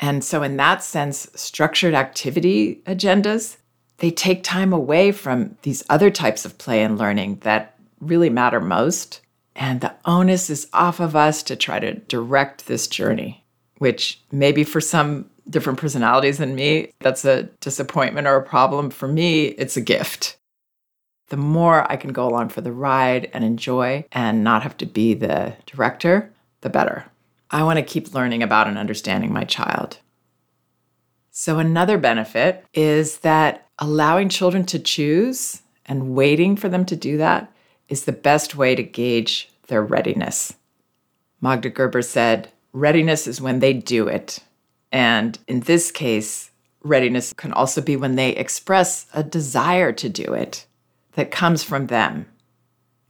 And 0.00 0.24
so, 0.24 0.42
in 0.42 0.56
that 0.56 0.82
sense, 0.82 1.28
structured 1.34 1.94
activity 1.94 2.82
agendas, 2.86 3.56
they 3.98 4.10
take 4.10 4.42
time 4.42 4.72
away 4.72 5.12
from 5.12 5.56
these 5.62 5.84
other 5.88 6.10
types 6.10 6.44
of 6.44 6.58
play 6.58 6.82
and 6.82 6.98
learning 6.98 7.38
that 7.42 7.78
really 8.00 8.28
matter 8.28 8.60
most. 8.60 9.20
And 9.54 9.80
the 9.80 9.94
onus 10.04 10.50
is 10.50 10.68
off 10.74 11.00
of 11.00 11.16
us 11.16 11.42
to 11.44 11.56
try 11.56 11.80
to 11.80 11.94
direct 11.94 12.66
this 12.66 12.88
journey 12.88 13.45
which 13.78 14.20
maybe 14.32 14.64
for 14.64 14.80
some 14.80 15.30
different 15.48 15.78
personalities 15.78 16.38
than 16.38 16.54
me, 16.54 16.92
that's 17.00 17.24
a 17.24 17.44
disappointment 17.60 18.26
or 18.26 18.36
a 18.36 18.42
problem. 18.42 18.90
For 18.90 19.08
me, 19.08 19.46
it's 19.46 19.76
a 19.76 19.80
gift. 19.80 20.36
The 21.28 21.36
more 21.36 21.90
I 21.90 21.96
can 21.96 22.12
go 22.12 22.28
along 22.28 22.50
for 22.50 22.60
the 22.60 22.72
ride 22.72 23.30
and 23.32 23.44
enjoy 23.44 24.04
and 24.12 24.44
not 24.44 24.62
have 24.62 24.76
to 24.78 24.86
be 24.86 25.14
the 25.14 25.54
director, 25.66 26.32
the 26.60 26.68
better. 26.68 27.06
I 27.50 27.62
want 27.62 27.78
to 27.78 27.84
keep 27.84 28.14
learning 28.14 28.42
about 28.42 28.68
and 28.68 28.78
understanding 28.78 29.32
my 29.32 29.44
child. 29.44 29.98
So, 31.30 31.58
another 31.58 31.98
benefit 31.98 32.64
is 32.72 33.18
that 33.18 33.68
allowing 33.78 34.28
children 34.28 34.64
to 34.66 34.78
choose 34.78 35.62
and 35.84 36.14
waiting 36.14 36.56
for 36.56 36.68
them 36.68 36.84
to 36.86 36.96
do 36.96 37.18
that 37.18 37.52
is 37.88 38.04
the 38.04 38.12
best 38.12 38.56
way 38.56 38.74
to 38.74 38.82
gauge 38.82 39.50
their 39.68 39.82
readiness. 39.82 40.54
Magda 41.40 41.70
Gerber 41.70 42.02
said, 42.02 42.50
Readiness 42.76 43.26
is 43.26 43.40
when 43.40 43.60
they 43.60 43.72
do 43.72 44.06
it. 44.06 44.40
And 44.92 45.38
in 45.48 45.60
this 45.60 45.90
case, 45.90 46.50
readiness 46.82 47.32
can 47.32 47.54
also 47.54 47.80
be 47.80 47.96
when 47.96 48.16
they 48.16 48.32
express 48.32 49.06
a 49.14 49.22
desire 49.22 49.92
to 49.92 50.10
do 50.10 50.34
it 50.34 50.66
that 51.14 51.30
comes 51.30 51.62
from 51.62 51.86
them. 51.86 52.26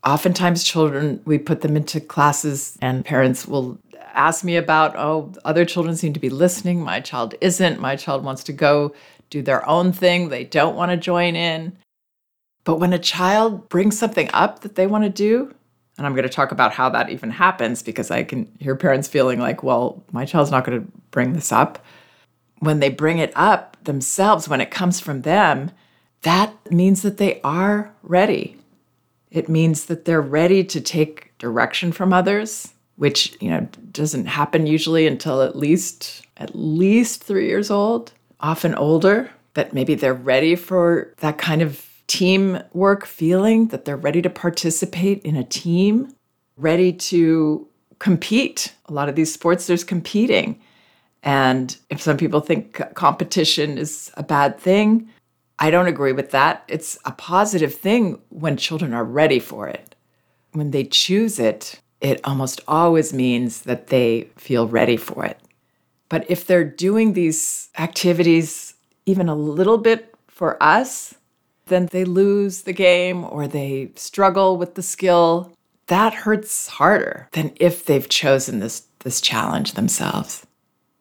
Oftentimes, 0.04 0.62
children, 0.62 1.20
we 1.24 1.36
put 1.36 1.62
them 1.62 1.76
into 1.76 2.00
classes, 2.00 2.78
and 2.80 3.04
parents 3.04 3.48
will 3.48 3.76
ask 4.14 4.44
me 4.44 4.54
about, 4.54 4.94
oh, 4.96 5.32
other 5.44 5.64
children 5.64 5.96
seem 5.96 6.12
to 6.12 6.20
be 6.20 6.30
listening. 6.30 6.80
My 6.80 7.00
child 7.00 7.34
isn't. 7.40 7.80
My 7.80 7.96
child 7.96 8.22
wants 8.22 8.44
to 8.44 8.52
go 8.52 8.94
do 9.30 9.42
their 9.42 9.68
own 9.68 9.90
thing. 9.90 10.28
They 10.28 10.44
don't 10.44 10.76
want 10.76 10.92
to 10.92 10.96
join 10.96 11.34
in. 11.34 11.76
But 12.62 12.78
when 12.78 12.92
a 12.92 13.00
child 13.00 13.68
brings 13.68 13.98
something 13.98 14.30
up 14.32 14.60
that 14.60 14.76
they 14.76 14.86
want 14.86 15.02
to 15.02 15.10
do, 15.10 15.52
and 15.96 16.06
I'm 16.06 16.14
going 16.14 16.24
to 16.24 16.28
talk 16.28 16.52
about 16.52 16.72
how 16.72 16.88
that 16.90 17.10
even 17.10 17.30
happens 17.30 17.82
because 17.82 18.10
I 18.10 18.22
can 18.22 18.50
hear 18.60 18.76
parents 18.76 19.08
feeling 19.08 19.38
like, 19.38 19.62
well, 19.62 20.02
my 20.12 20.24
child's 20.24 20.50
not 20.50 20.64
going 20.64 20.80
to 20.80 20.92
bring 21.10 21.32
this 21.32 21.52
up. 21.52 21.84
When 22.58 22.80
they 22.80 22.90
bring 22.90 23.18
it 23.18 23.32
up 23.34 23.76
themselves, 23.84 24.48
when 24.48 24.60
it 24.60 24.70
comes 24.70 25.00
from 25.00 25.22
them, 25.22 25.70
that 26.22 26.54
means 26.70 27.02
that 27.02 27.18
they 27.18 27.40
are 27.42 27.92
ready. 28.02 28.56
It 29.30 29.48
means 29.48 29.86
that 29.86 30.04
they're 30.04 30.20
ready 30.20 30.64
to 30.64 30.80
take 30.80 31.36
direction 31.38 31.92
from 31.92 32.12
others, 32.12 32.72
which, 32.96 33.36
you 33.40 33.50
know, 33.50 33.68
doesn't 33.92 34.26
happen 34.26 34.66
usually 34.66 35.06
until 35.06 35.42
at 35.42 35.56
least 35.56 36.26
at 36.36 36.54
least 36.54 37.24
3 37.24 37.46
years 37.46 37.70
old, 37.70 38.12
often 38.40 38.74
older, 38.74 39.30
that 39.54 39.72
maybe 39.72 39.94
they're 39.94 40.14
ready 40.14 40.54
for 40.54 41.14
that 41.18 41.38
kind 41.38 41.62
of 41.62 41.86
teamwork 42.06 43.06
feeling, 43.06 43.68
that 43.68 43.84
they're 43.84 43.96
ready 43.96 44.22
to 44.22 44.30
participate 44.30 45.22
in 45.22 45.36
a 45.36 45.44
team, 45.44 46.14
ready 46.56 46.92
to 46.92 47.66
compete. 47.98 48.74
A 48.86 48.92
lot 48.92 49.08
of 49.08 49.16
these 49.16 49.32
sports, 49.32 49.66
there's 49.66 49.84
competing. 49.84 50.60
And 51.22 51.76
if 51.90 52.00
some 52.00 52.16
people 52.16 52.40
think 52.40 52.80
competition 52.94 53.78
is 53.78 54.10
a 54.14 54.22
bad 54.22 54.58
thing, 54.60 55.08
I 55.58 55.70
don't 55.70 55.88
agree 55.88 56.12
with 56.12 56.30
that. 56.30 56.64
It's 56.68 56.98
a 57.04 57.12
positive 57.12 57.74
thing 57.74 58.20
when 58.28 58.56
children 58.56 58.92
are 58.92 59.04
ready 59.04 59.38
for 59.38 59.66
it. 59.66 59.94
When 60.52 60.70
they 60.70 60.84
choose 60.84 61.38
it, 61.38 61.80
it 62.00 62.20
almost 62.24 62.60
always 62.68 63.12
means 63.12 63.62
that 63.62 63.88
they 63.88 64.28
feel 64.36 64.68
ready 64.68 64.96
for 64.96 65.24
it. 65.24 65.40
But 66.08 66.30
if 66.30 66.46
they're 66.46 66.64
doing 66.64 67.14
these 67.14 67.70
activities 67.78 68.74
even 69.06 69.28
a 69.28 69.34
little 69.34 69.78
bit 69.78 70.14
for 70.28 70.62
us, 70.62 71.14
then 71.66 71.86
they 71.86 72.04
lose 72.04 72.62
the 72.62 72.72
game 72.72 73.24
or 73.24 73.46
they 73.46 73.90
struggle 73.96 74.56
with 74.56 74.74
the 74.74 74.82
skill. 74.82 75.52
That 75.86 76.14
hurts 76.14 76.68
harder 76.68 77.28
than 77.32 77.52
if 77.60 77.84
they've 77.84 78.08
chosen 78.08 78.60
this, 78.60 78.86
this 79.00 79.20
challenge 79.20 79.72
themselves. 79.72 80.46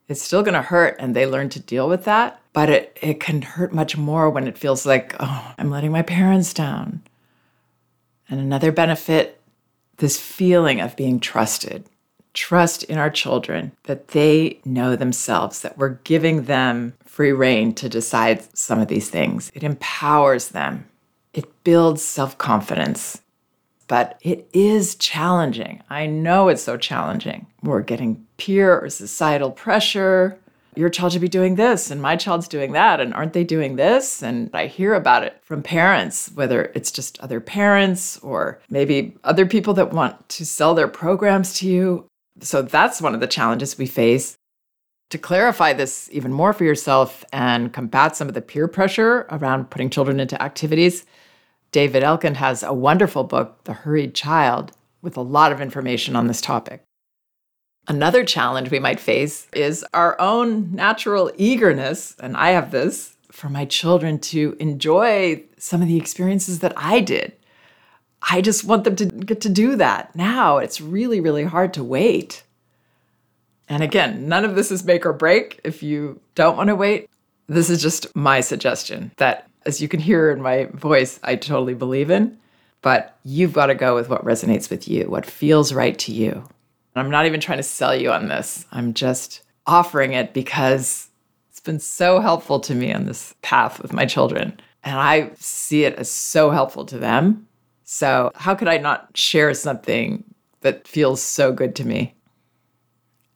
It's 0.07 0.21
still 0.21 0.43
going 0.43 0.53
to 0.53 0.61
hurt 0.61 0.97
and 0.99 1.15
they 1.15 1.25
learn 1.25 1.49
to 1.49 1.59
deal 1.59 1.89
with 1.89 2.05
that, 2.05 2.39
but 2.53 2.69
it, 2.69 2.97
it 3.01 3.19
can 3.19 3.41
hurt 3.41 3.73
much 3.73 3.97
more 3.97 4.29
when 4.29 4.47
it 4.47 4.57
feels 4.57 4.85
like, 4.85 5.15
oh, 5.19 5.53
I'm 5.57 5.71
letting 5.71 5.91
my 5.91 6.03
parents 6.03 6.53
down. 6.53 7.01
And 8.29 8.39
another 8.39 8.71
benefit 8.71 9.41
this 9.97 10.19
feeling 10.19 10.81
of 10.81 10.95
being 10.95 11.19
trusted 11.19 11.85
trust 12.35 12.83
in 12.83 12.97
our 12.99 13.09
children 13.09 13.71
that 13.83 14.09
they 14.09 14.59
know 14.65 14.95
themselves, 14.95 15.61
that 15.61 15.77
we're 15.77 15.97
giving 16.03 16.43
them 16.43 16.93
free 17.15 17.31
rein 17.31 17.73
to 17.73 17.87
decide 17.87 18.43
some 18.57 18.77
of 18.77 18.89
these 18.89 19.09
things. 19.09 19.49
It 19.55 19.63
empowers 19.63 20.49
them, 20.49 20.85
it 21.33 21.45
builds 21.63 22.03
self 22.03 22.37
confidence. 22.37 23.21
But 23.87 24.19
it 24.21 24.49
is 24.51 24.95
challenging. 24.95 25.81
I 25.89 26.07
know 26.07 26.49
it's 26.49 26.63
so 26.63 26.75
challenging. 26.75 27.45
We're 27.61 27.83
getting 27.83 28.25
peer 28.35 28.77
or 28.79 28.89
societal 28.89 29.51
pressure. 29.51 30.37
Your 30.75 30.89
child 30.89 31.13
should 31.13 31.21
be 31.21 31.29
doing 31.29 31.55
this, 31.55 31.89
and 31.89 32.01
my 32.01 32.17
child's 32.17 32.49
doing 32.49 32.73
that, 32.73 32.99
and 32.99 33.13
aren't 33.13 33.31
they 33.31 33.45
doing 33.45 33.77
this? 33.77 34.21
And 34.21 34.49
I 34.53 34.67
hear 34.67 34.93
about 34.93 35.23
it 35.23 35.39
from 35.41 35.63
parents, 35.63 36.29
whether 36.33 36.69
it's 36.75 36.91
just 36.91 37.17
other 37.21 37.39
parents 37.39 38.17
or 38.17 38.59
maybe 38.69 39.15
other 39.23 39.45
people 39.45 39.73
that 39.75 39.93
want 39.93 40.27
to 40.29 40.45
sell 40.45 40.73
their 40.73 40.89
programs 40.89 41.53
to 41.59 41.67
you. 41.67 42.07
So 42.41 42.61
that's 42.61 43.01
one 43.01 43.13
of 43.13 43.21
the 43.21 43.27
challenges 43.27 43.77
we 43.77 43.85
face. 43.85 44.35
To 45.15 45.21
clarify 45.21 45.71
this 45.71 46.09
even 46.11 46.33
more 46.33 46.51
for 46.51 46.65
yourself 46.65 47.23
and 47.31 47.71
combat 47.71 48.17
some 48.17 48.27
of 48.27 48.33
the 48.33 48.41
peer 48.41 48.67
pressure 48.67 49.25
around 49.29 49.69
putting 49.69 49.89
children 49.89 50.19
into 50.19 50.43
activities, 50.43 51.05
David 51.71 52.03
Elkind 52.03 52.35
has 52.35 52.63
a 52.63 52.73
wonderful 52.73 53.23
book, 53.23 53.63
The 53.63 53.71
Hurried 53.71 54.13
Child, 54.13 54.73
with 55.01 55.15
a 55.15 55.21
lot 55.21 55.53
of 55.53 55.61
information 55.61 56.17
on 56.17 56.27
this 56.27 56.41
topic. 56.41 56.83
Another 57.87 58.25
challenge 58.25 58.71
we 58.71 58.79
might 58.79 58.99
face 58.99 59.47
is 59.53 59.85
our 59.93 60.19
own 60.19 60.75
natural 60.75 61.31
eagerness, 61.37 62.13
and 62.19 62.35
I 62.35 62.49
have 62.49 62.71
this, 62.71 63.15
for 63.31 63.47
my 63.47 63.63
children 63.63 64.19
to 64.19 64.57
enjoy 64.59 65.45
some 65.57 65.81
of 65.81 65.87
the 65.87 65.95
experiences 65.95 66.59
that 66.59 66.73
I 66.75 66.99
did 66.99 67.31
I 68.27 68.41
just 68.41 68.63
want 68.63 68.83
them 68.85 68.95
to 68.95 69.05
get 69.05 69.41
to 69.41 69.49
do 69.49 69.75
that 69.75 70.15
now. 70.15 70.57
It's 70.57 70.81
really, 70.81 71.19
really 71.19 71.43
hard 71.43 71.73
to 71.75 71.83
wait. 71.83 72.43
And 73.67 73.83
again, 73.83 74.27
none 74.27 74.45
of 74.45 74.55
this 74.55 74.71
is 74.71 74.83
make 74.83 75.05
or 75.05 75.13
break. 75.13 75.59
If 75.63 75.81
you 75.81 76.19
don't 76.35 76.57
want 76.57 76.69
to 76.69 76.75
wait, 76.75 77.09
this 77.47 77.69
is 77.69 77.81
just 77.81 78.15
my 78.15 78.41
suggestion 78.41 79.11
that, 79.17 79.49
as 79.65 79.81
you 79.81 79.87
can 79.87 79.99
hear 79.99 80.29
in 80.31 80.41
my 80.41 80.65
voice, 80.65 81.19
I 81.23 81.35
totally 81.35 81.73
believe 81.73 82.11
in. 82.11 82.37
But 82.81 83.17
you've 83.23 83.53
got 83.53 83.67
to 83.67 83.75
go 83.75 83.95
with 83.95 84.09
what 84.09 84.23
resonates 84.23 84.69
with 84.69 84.87
you, 84.87 85.09
what 85.09 85.25
feels 85.25 85.73
right 85.73 85.97
to 85.99 86.11
you. 86.11 86.31
And 86.31 87.03
I'm 87.03 87.09
not 87.09 87.25
even 87.25 87.39
trying 87.39 87.57
to 87.57 87.63
sell 87.63 87.95
you 87.95 88.11
on 88.11 88.27
this. 88.27 88.65
I'm 88.71 88.93
just 88.93 89.41
offering 89.65 90.13
it 90.13 90.33
because 90.33 91.09
it's 91.49 91.59
been 91.59 91.79
so 91.79 92.19
helpful 92.19 92.59
to 92.59 92.75
me 92.75 92.93
on 92.93 93.05
this 93.05 93.33
path 93.41 93.81
with 93.81 93.91
my 93.91 94.05
children. 94.05 94.59
And 94.83 94.99
I 94.99 95.31
see 95.39 95.85
it 95.85 95.95
as 95.95 96.11
so 96.11 96.51
helpful 96.51 96.85
to 96.85 96.99
them. 96.99 97.47
So, 97.83 98.31
how 98.35 98.53
could 98.55 98.67
I 98.67 98.77
not 98.77 99.09
share 99.15 99.53
something 99.53 100.23
that 100.61 100.87
feels 100.87 101.21
so 101.21 101.51
good 101.51 101.75
to 101.75 101.87
me? 101.87 102.15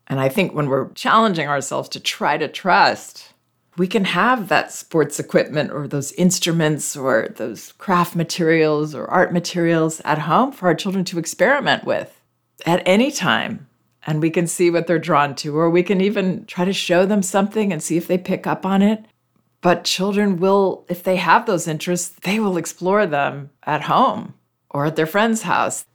And 0.10 0.20
I 0.20 0.28
think 0.28 0.54
when 0.54 0.70
we're 0.70 0.90
challenging 0.94 1.48
ourselves 1.48 1.88
to 1.90 2.00
try 2.00 2.38
to 2.38 2.48
trust, 2.48 3.34
we 3.78 3.88
can 3.88 4.06
have 4.06 4.50
that 4.50 4.74
sports 4.74 5.20
equipment 5.20 5.72
or 5.72 5.88
those 5.88 6.12
instruments 6.14 6.98
or 6.98 7.30
those 7.38 7.72
craft 7.74 8.16
materials 8.16 8.96
or 8.96 9.06
art 9.06 9.32
materials 9.32 10.02
at 10.04 10.18
home 10.20 10.52
for 10.52 10.68
our 10.68 10.76
children 10.76 11.06
to 11.06 11.20
experiment 11.20 11.86
with 11.86 12.20
at 12.66 12.82
any 12.86 13.12
time. 13.12 13.68
and 14.08 14.22
we 14.22 14.30
can 14.30 14.48
see 14.48 14.72
what 14.72 14.88
they're 14.88 14.98
drawn 14.98 15.36
to, 15.36 15.58
or 15.58 15.70
we 15.70 15.84
can 15.84 16.00
even 16.00 16.46
try 16.46 16.64
to 16.64 16.74
show 16.74 17.06
them 17.06 17.22
something 17.22 17.72
and 17.72 17.84
see 17.84 17.98
if 17.98 18.08
they 18.08 18.18
pick 18.18 18.48
up 18.48 18.66
on 18.66 18.82
it. 18.82 19.06
But 19.62 19.84
children 19.84 20.38
will, 20.38 20.86
if 20.88 21.04
they 21.04 21.18
have 21.18 21.46
those 21.46 21.68
interests, 21.68 22.16
they 22.22 22.40
will 22.40 22.58
explore 22.58 23.06
them 23.06 23.50
at 23.64 23.84
home 23.84 24.36
or 24.72 24.86
at 24.86 24.96
their 24.96 25.06
friend's 25.06 25.42
house. 25.42 25.86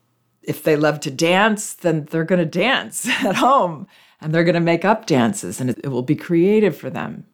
If 0.42 0.62
they 0.62 0.76
love 0.76 1.00
to 1.00 1.10
dance, 1.10 1.72
then 1.72 2.04
they're 2.04 2.24
going 2.24 2.40
to 2.40 2.44
dance 2.44 3.08
at 3.24 3.36
home 3.36 3.86
and 4.24 4.34
they're 4.34 4.42
going 4.42 4.54
to 4.54 4.60
make 4.60 4.86
up 4.86 5.04
dances 5.04 5.60
and 5.60 5.68
it 5.68 5.88
will 5.88 6.02
be 6.02 6.16
creative 6.16 6.74
for 6.74 6.88
them. 6.88 7.26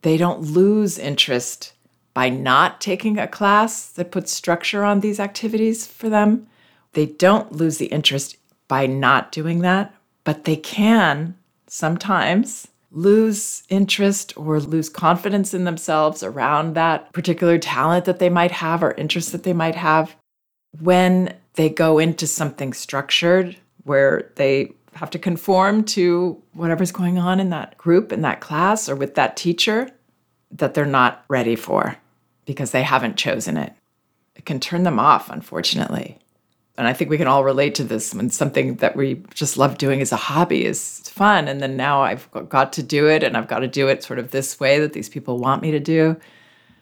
They 0.00 0.16
don't 0.16 0.40
lose 0.40 0.98
interest 0.98 1.74
by 2.14 2.30
not 2.30 2.80
taking 2.80 3.18
a 3.18 3.28
class 3.28 3.86
that 3.90 4.10
puts 4.10 4.32
structure 4.32 4.82
on 4.82 5.00
these 5.00 5.20
activities 5.20 5.86
for 5.86 6.08
them. 6.08 6.46
They 6.94 7.04
don't 7.04 7.52
lose 7.52 7.76
the 7.76 7.86
interest 7.86 8.38
by 8.68 8.86
not 8.86 9.32
doing 9.32 9.60
that, 9.60 9.94
but 10.24 10.44
they 10.44 10.56
can 10.56 11.36
sometimes 11.66 12.68
lose 12.90 13.62
interest 13.68 14.32
or 14.36 14.60
lose 14.60 14.88
confidence 14.88 15.52
in 15.52 15.64
themselves 15.64 16.22
around 16.22 16.74
that 16.74 17.12
particular 17.12 17.58
talent 17.58 18.06
that 18.06 18.18
they 18.18 18.30
might 18.30 18.50
have 18.50 18.82
or 18.82 18.92
interest 18.92 19.30
that 19.32 19.42
they 19.42 19.52
might 19.52 19.76
have 19.76 20.16
when 20.80 21.34
they 21.54 21.68
go 21.68 21.98
into 21.98 22.26
something 22.26 22.72
structured 22.72 23.56
where 23.84 24.30
they 24.36 24.72
have 24.94 25.10
to 25.10 25.18
conform 25.18 25.84
to 25.84 26.40
whatever's 26.52 26.92
going 26.92 27.18
on 27.18 27.40
in 27.40 27.50
that 27.50 27.76
group, 27.78 28.12
in 28.12 28.22
that 28.22 28.40
class, 28.40 28.88
or 28.88 28.96
with 28.96 29.14
that 29.14 29.36
teacher 29.36 29.88
that 30.50 30.74
they're 30.74 30.84
not 30.84 31.24
ready 31.28 31.56
for 31.56 31.96
because 32.44 32.72
they 32.72 32.82
haven't 32.82 33.16
chosen 33.16 33.56
it. 33.56 33.72
It 34.34 34.44
can 34.44 34.58
turn 34.58 34.82
them 34.82 34.98
off, 34.98 35.30
unfortunately. 35.30 36.18
And 36.76 36.88
I 36.88 36.92
think 36.92 37.10
we 37.10 37.18
can 37.18 37.26
all 37.26 37.44
relate 37.44 37.74
to 37.76 37.84
this 37.84 38.14
when 38.14 38.30
something 38.30 38.76
that 38.76 38.96
we 38.96 39.22
just 39.34 39.58
love 39.58 39.76
doing 39.76 40.00
as 40.00 40.12
a 40.12 40.16
hobby 40.16 40.64
is 40.64 41.00
fun. 41.00 41.46
And 41.46 41.60
then 41.60 41.76
now 41.76 42.00
I've 42.02 42.30
got 42.48 42.72
to 42.74 42.82
do 42.82 43.06
it 43.06 43.22
and 43.22 43.36
I've 43.36 43.48
got 43.48 43.58
to 43.58 43.68
do 43.68 43.88
it 43.88 44.02
sort 44.02 44.18
of 44.18 44.30
this 44.30 44.58
way 44.58 44.78
that 44.80 44.94
these 44.94 45.08
people 45.08 45.38
want 45.38 45.62
me 45.62 45.72
to 45.72 45.80
do. 45.80 46.16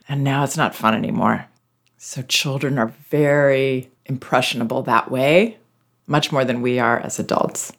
And 0.09 0.23
now 0.23 0.45
it's 0.45 0.57
not 0.57 0.75
fun 0.75 0.95
anymore. 0.95 1.47
So 1.97 2.23
children 2.23 2.79
are 2.79 2.93
very 3.11 3.91
impressionable 4.07 4.83
that 4.85 5.11
way, 5.11 5.59
much 6.07 6.31
more 6.31 6.45
than 6.45 6.63
we 6.63 6.79
are 6.79 7.01
as 7.01 7.19
adults. 7.19 7.73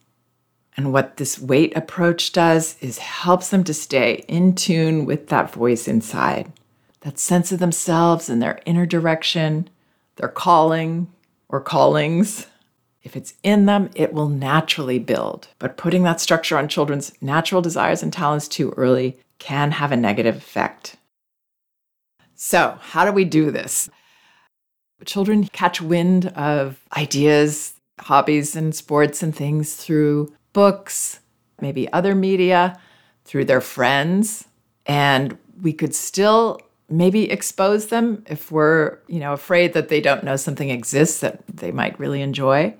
And 0.78 0.94
what 0.94 1.18
this 1.18 1.40
wait 1.40 1.76
approach 1.76 2.32
does 2.32 2.78
is 2.80 3.00
helps 3.00 3.50
them 3.50 3.64
to 3.66 3.74
stay 3.74 4.24
in 4.28 4.56
tune 4.56 5.06
with 5.06 5.28
that 5.28 5.52
voice 5.52 5.88
inside, 5.88 6.52
that 7.02 7.20
sense 7.20 7.52
of 7.52 7.60
themselves 7.60 8.30
and 8.30 8.42
their 8.42 8.60
inner 8.66 8.86
direction, 8.86 9.70
their 10.16 10.30
calling, 10.30 11.12
or 11.50 11.60
callings, 11.60 12.48
if 13.02 13.16
it's 13.16 13.34
in 13.44 13.66
them, 13.66 13.90
it 13.96 14.14
will 14.14 14.30
naturally 14.30 15.00
build. 15.00 15.48
But 15.58 15.78
putting 15.78 16.04
that 16.04 16.20
structure 16.20 16.58
on 16.58 16.68
children's 16.68 17.12
natural 17.22 17.62
desires 17.62 18.04
and 18.04 18.12
talents 18.12 18.48
too 18.48 18.72
early 18.72 19.18
can 19.40 19.72
have 19.72 19.92
a 19.92 19.98
negative 19.98 20.36
effect. 20.36 20.98
So, 22.36 22.78
how 22.82 23.06
do 23.06 23.12
we 23.12 23.26
do 23.26 23.52
this? 23.52 23.90
Children 25.06 25.46
catch 25.46 25.82
wind 25.82 26.28
of 26.28 26.80
ideas, 26.96 27.74
hobbies, 28.00 28.56
and 28.56 28.76
sports 28.76 29.24
and 29.24 29.34
things 29.34 29.76
through 29.76 30.34
books, 30.54 31.20
maybe 31.62 31.92
other 31.92 32.16
media, 32.16 32.80
through 33.26 33.46
their 33.46 33.62
friends. 33.62 34.48
And 34.86 35.38
we 35.62 35.74
could 35.74 35.94
still 35.94 36.60
maybe 36.90 37.30
expose 37.30 37.88
them 37.88 38.24
if 38.28 38.52
we're, 38.52 38.98
you 39.08 39.20
know, 39.20 39.34
afraid 39.34 39.74
that 39.74 39.90
they 39.90 40.02
don't 40.02 40.24
know 40.24 40.36
something 40.36 40.70
exists 40.70 41.20
that 41.20 41.46
they 41.48 41.72
might 41.72 42.00
really 42.00 42.22
enjoy. 42.22 42.76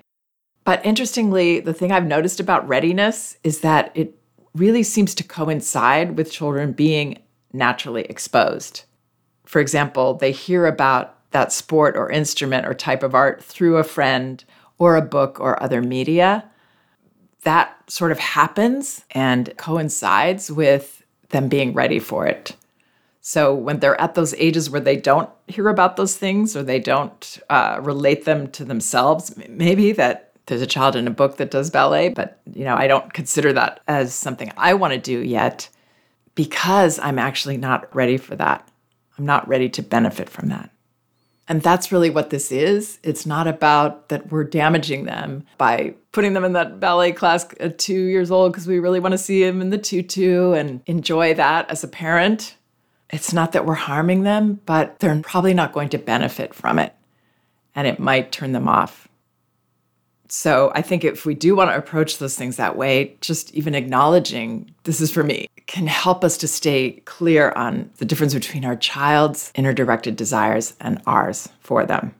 But 0.64 0.84
interestingly, 0.84 1.60
the 1.60 1.72
thing 1.72 1.92
I've 1.92 2.06
noticed 2.06 2.40
about 2.40 2.68
readiness 2.68 3.36
is 3.44 3.60
that 3.60 3.92
it 3.94 4.16
really 4.54 4.82
seems 4.82 5.14
to 5.14 5.24
coincide 5.24 6.16
with 6.16 6.32
children 6.32 6.72
being 6.72 7.18
naturally 7.52 8.02
exposed. 8.02 8.84
For 9.44 9.60
example, 9.60 10.14
they 10.14 10.32
hear 10.32 10.66
about 10.66 11.16
that 11.30 11.52
sport 11.52 11.96
or 11.96 12.10
instrument 12.10 12.66
or 12.66 12.74
type 12.74 13.02
of 13.02 13.14
art 13.14 13.42
through 13.42 13.76
a 13.76 13.84
friend 13.84 14.44
or 14.78 14.96
a 14.96 15.02
book 15.02 15.38
or 15.40 15.62
other 15.62 15.80
media. 15.80 16.50
That 17.44 17.76
sort 17.90 18.12
of 18.12 18.18
happens 18.18 19.04
and 19.12 19.52
coincides 19.56 20.50
with 20.50 21.02
them 21.30 21.48
being 21.48 21.72
ready 21.72 21.98
for 21.98 22.26
it. 22.26 22.56
So 23.20 23.54
when 23.54 23.80
they're 23.80 24.00
at 24.00 24.14
those 24.14 24.34
ages 24.34 24.70
where 24.70 24.80
they 24.80 24.96
don't 24.96 25.28
hear 25.46 25.68
about 25.68 25.96
those 25.96 26.16
things 26.16 26.56
or 26.56 26.62
they 26.62 26.80
don't 26.80 27.38
uh, 27.50 27.78
relate 27.82 28.24
them 28.24 28.48
to 28.52 28.64
themselves, 28.64 29.36
maybe 29.48 29.92
that 29.92 30.32
there's 30.46 30.62
a 30.62 30.66
child 30.66 30.96
in 30.96 31.06
a 31.06 31.12
book 31.12 31.36
that 31.36 31.50
does 31.50 31.70
ballet, 31.70 32.08
but 32.08 32.40
you 32.52 32.64
know 32.64 32.74
I 32.74 32.88
don't 32.88 33.12
consider 33.12 33.52
that 33.52 33.80
as 33.86 34.12
something 34.14 34.50
I 34.56 34.74
want 34.74 34.92
to 34.94 34.98
do 34.98 35.20
yet 35.20 35.68
because 36.34 36.98
I'm 36.98 37.18
actually 37.18 37.56
not 37.56 37.94
ready 37.94 38.16
for 38.16 38.34
that. 38.36 38.68
I'm 39.16 39.26
not 39.26 39.46
ready 39.46 39.68
to 39.68 39.82
benefit 39.82 40.28
from 40.28 40.48
that. 40.48 40.70
And 41.50 41.60
that's 41.60 41.92
really 41.92 42.08
what 42.08 42.30
this 42.30 42.50
is. 42.50 42.98
It's 43.02 43.26
not 43.26 43.46
about 43.46 44.08
that 44.08 44.32
we're 44.32 44.44
damaging 44.44 45.04
them 45.04 45.44
by 45.58 45.94
putting 46.12 46.32
them 46.32 46.44
in 46.44 46.54
that 46.54 46.80
ballet 46.80 47.12
class 47.12 47.46
at 47.60 47.78
two 47.78 48.04
years 48.06 48.30
old 48.30 48.52
because 48.52 48.66
we 48.66 48.78
really 48.78 49.00
want 49.00 49.12
to 49.12 49.18
see 49.18 49.44
them 49.44 49.60
in 49.60 49.68
the 49.68 49.76
tutu 49.76 50.52
and 50.52 50.80
enjoy 50.86 51.34
that 51.34 51.68
as 51.68 51.84
a 51.84 51.88
parent 51.88 52.56
it's 53.12 53.32
not 53.32 53.52
that 53.52 53.66
we're 53.66 53.74
harming 53.74 54.22
them, 54.22 54.60
but 54.66 54.98
they're 54.98 55.20
probably 55.22 55.54
not 55.54 55.72
going 55.72 55.88
to 55.90 55.98
benefit 55.98 56.54
from 56.54 56.78
it. 56.78 56.94
And 57.74 57.86
it 57.86 57.98
might 57.98 58.32
turn 58.32 58.52
them 58.52 58.68
off. 58.68 59.08
So 60.30 60.70
I 60.74 60.82
think 60.82 61.04
if 61.04 61.26
we 61.26 61.34
do 61.34 61.56
want 61.56 61.70
to 61.70 61.76
approach 61.76 62.18
those 62.18 62.36
things 62.36 62.56
that 62.56 62.76
way, 62.76 63.16
just 63.20 63.52
even 63.54 63.74
acknowledging 63.74 64.72
this 64.84 65.00
is 65.00 65.10
for 65.10 65.24
me 65.24 65.48
can 65.66 65.86
help 65.86 66.24
us 66.24 66.36
to 66.38 66.48
stay 66.48 67.02
clear 67.04 67.52
on 67.52 67.90
the 67.98 68.04
difference 68.04 68.34
between 68.34 68.64
our 68.64 68.76
child's 68.76 69.52
inner 69.54 69.72
directed 69.72 70.16
desires 70.16 70.74
and 70.80 71.00
ours 71.06 71.48
for 71.60 71.84
them. 71.84 72.14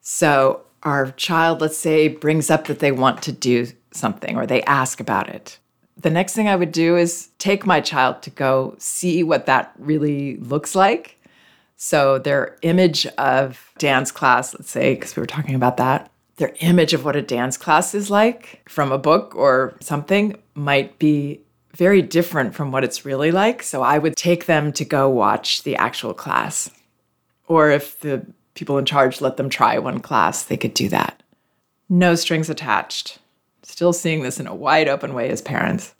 So 0.00 0.62
our 0.84 1.10
child, 1.12 1.60
let's 1.60 1.76
say, 1.76 2.08
brings 2.08 2.50
up 2.50 2.66
that 2.66 2.78
they 2.78 2.92
want 2.92 3.22
to 3.22 3.32
do 3.32 3.66
something 3.92 4.36
or 4.36 4.46
they 4.46 4.62
ask 4.62 5.00
about 5.00 5.28
it 5.28 5.58
the 6.00 6.10
next 6.10 6.34
thing 6.34 6.48
I 6.48 6.56
would 6.56 6.72
do 6.72 6.96
is 6.96 7.28
take 7.38 7.66
my 7.66 7.80
child 7.80 8.22
to 8.22 8.30
go 8.30 8.76
see 8.78 9.22
what 9.22 9.46
that 9.46 9.72
really 9.78 10.36
looks 10.36 10.74
like. 10.74 11.16
So, 11.76 12.18
their 12.18 12.56
image 12.62 13.06
of 13.18 13.72
dance 13.78 14.10
class, 14.10 14.54
let's 14.54 14.70
say, 14.70 14.94
because 14.94 15.14
we 15.14 15.20
were 15.20 15.26
talking 15.26 15.54
about 15.54 15.76
that, 15.76 16.10
their 16.38 16.54
image 16.60 16.94
of 16.94 17.04
what 17.04 17.14
a 17.14 17.22
dance 17.22 17.56
class 17.56 17.94
is 17.94 18.10
like 18.10 18.62
from 18.68 18.90
a 18.90 18.98
book 18.98 19.34
or 19.36 19.74
something 19.80 20.36
might 20.54 20.98
be 20.98 21.40
very 21.76 22.02
different 22.02 22.54
from 22.54 22.72
what 22.72 22.82
it's 22.82 23.04
really 23.04 23.30
like. 23.30 23.62
So, 23.62 23.82
I 23.82 23.98
would 23.98 24.16
take 24.16 24.46
them 24.46 24.72
to 24.72 24.84
go 24.84 25.08
watch 25.08 25.62
the 25.62 25.76
actual 25.76 26.14
class. 26.14 26.70
Or 27.46 27.70
if 27.70 28.00
the 28.00 28.26
people 28.54 28.78
in 28.78 28.84
charge 28.84 29.20
let 29.20 29.36
them 29.36 29.48
try 29.48 29.78
one 29.78 30.00
class, 30.00 30.42
they 30.42 30.56
could 30.56 30.74
do 30.74 30.88
that. 30.88 31.22
No 31.88 32.14
strings 32.14 32.50
attached 32.50 33.18
still 33.68 33.92
seeing 33.92 34.22
this 34.22 34.40
in 34.40 34.46
a 34.46 34.54
wide 34.54 34.88
open 34.88 35.14
way 35.14 35.28
as 35.30 35.42
parents, 35.42 35.94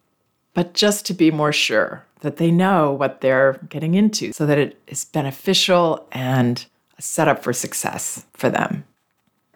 but 0.55 0.75
just 0.75 1.07
to 1.07 1.15
be 1.15 1.31
more 1.31 1.53
sure 1.53 2.05
that 2.21 2.39
they 2.39 2.51
know 2.51 2.93
what 2.93 3.21
they're 3.21 3.61
getting 3.69 3.95
into 3.95 4.33
so 4.33 4.47
that 4.47 4.59
it 4.59 4.81
is 4.89 5.05
beneficial 5.05 6.07
and 6.11 6.67
a 6.99 7.03
setup 7.03 7.43
for 7.43 7.53
success 7.53 8.25
for 8.33 8.51
them. 8.51 8.85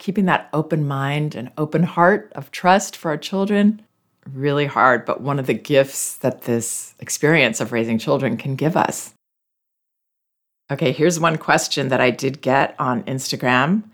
Keeping 0.02 0.24
that 0.24 0.48
open 0.52 0.88
mind 0.88 1.36
and 1.36 1.52
open 1.56 1.84
heart 1.84 2.32
of 2.34 2.50
trust 2.50 2.96
for 2.96 3.12
our 3.12 3.16
children, 3.16 3.82
really 4.32 4.66
hard, 4.66 5.04
but 5.04 5.20
one 5.20 5.38
of 5.38 5.46
the 5.46 5.54
gifts 5.54 6.16
that 6.16 6.42
this 6.42 6.96
experience 6.98 7.60
of 7.60 7.70
raising 7.70 7.98
children 7.98 8.36
can 8.36 8.56
give 8.56 8.76
us. 8.76 9.14
Okay, 10.72 10.90
here's 10.90 11.20
one 11.20 11.38
question 11.38 11.86
that 11.86 12.00
I 12.00 12.10
did 12.10 12.42
get 12.42 12.74
on 12.80 13.04
Instagram 13.04 13.84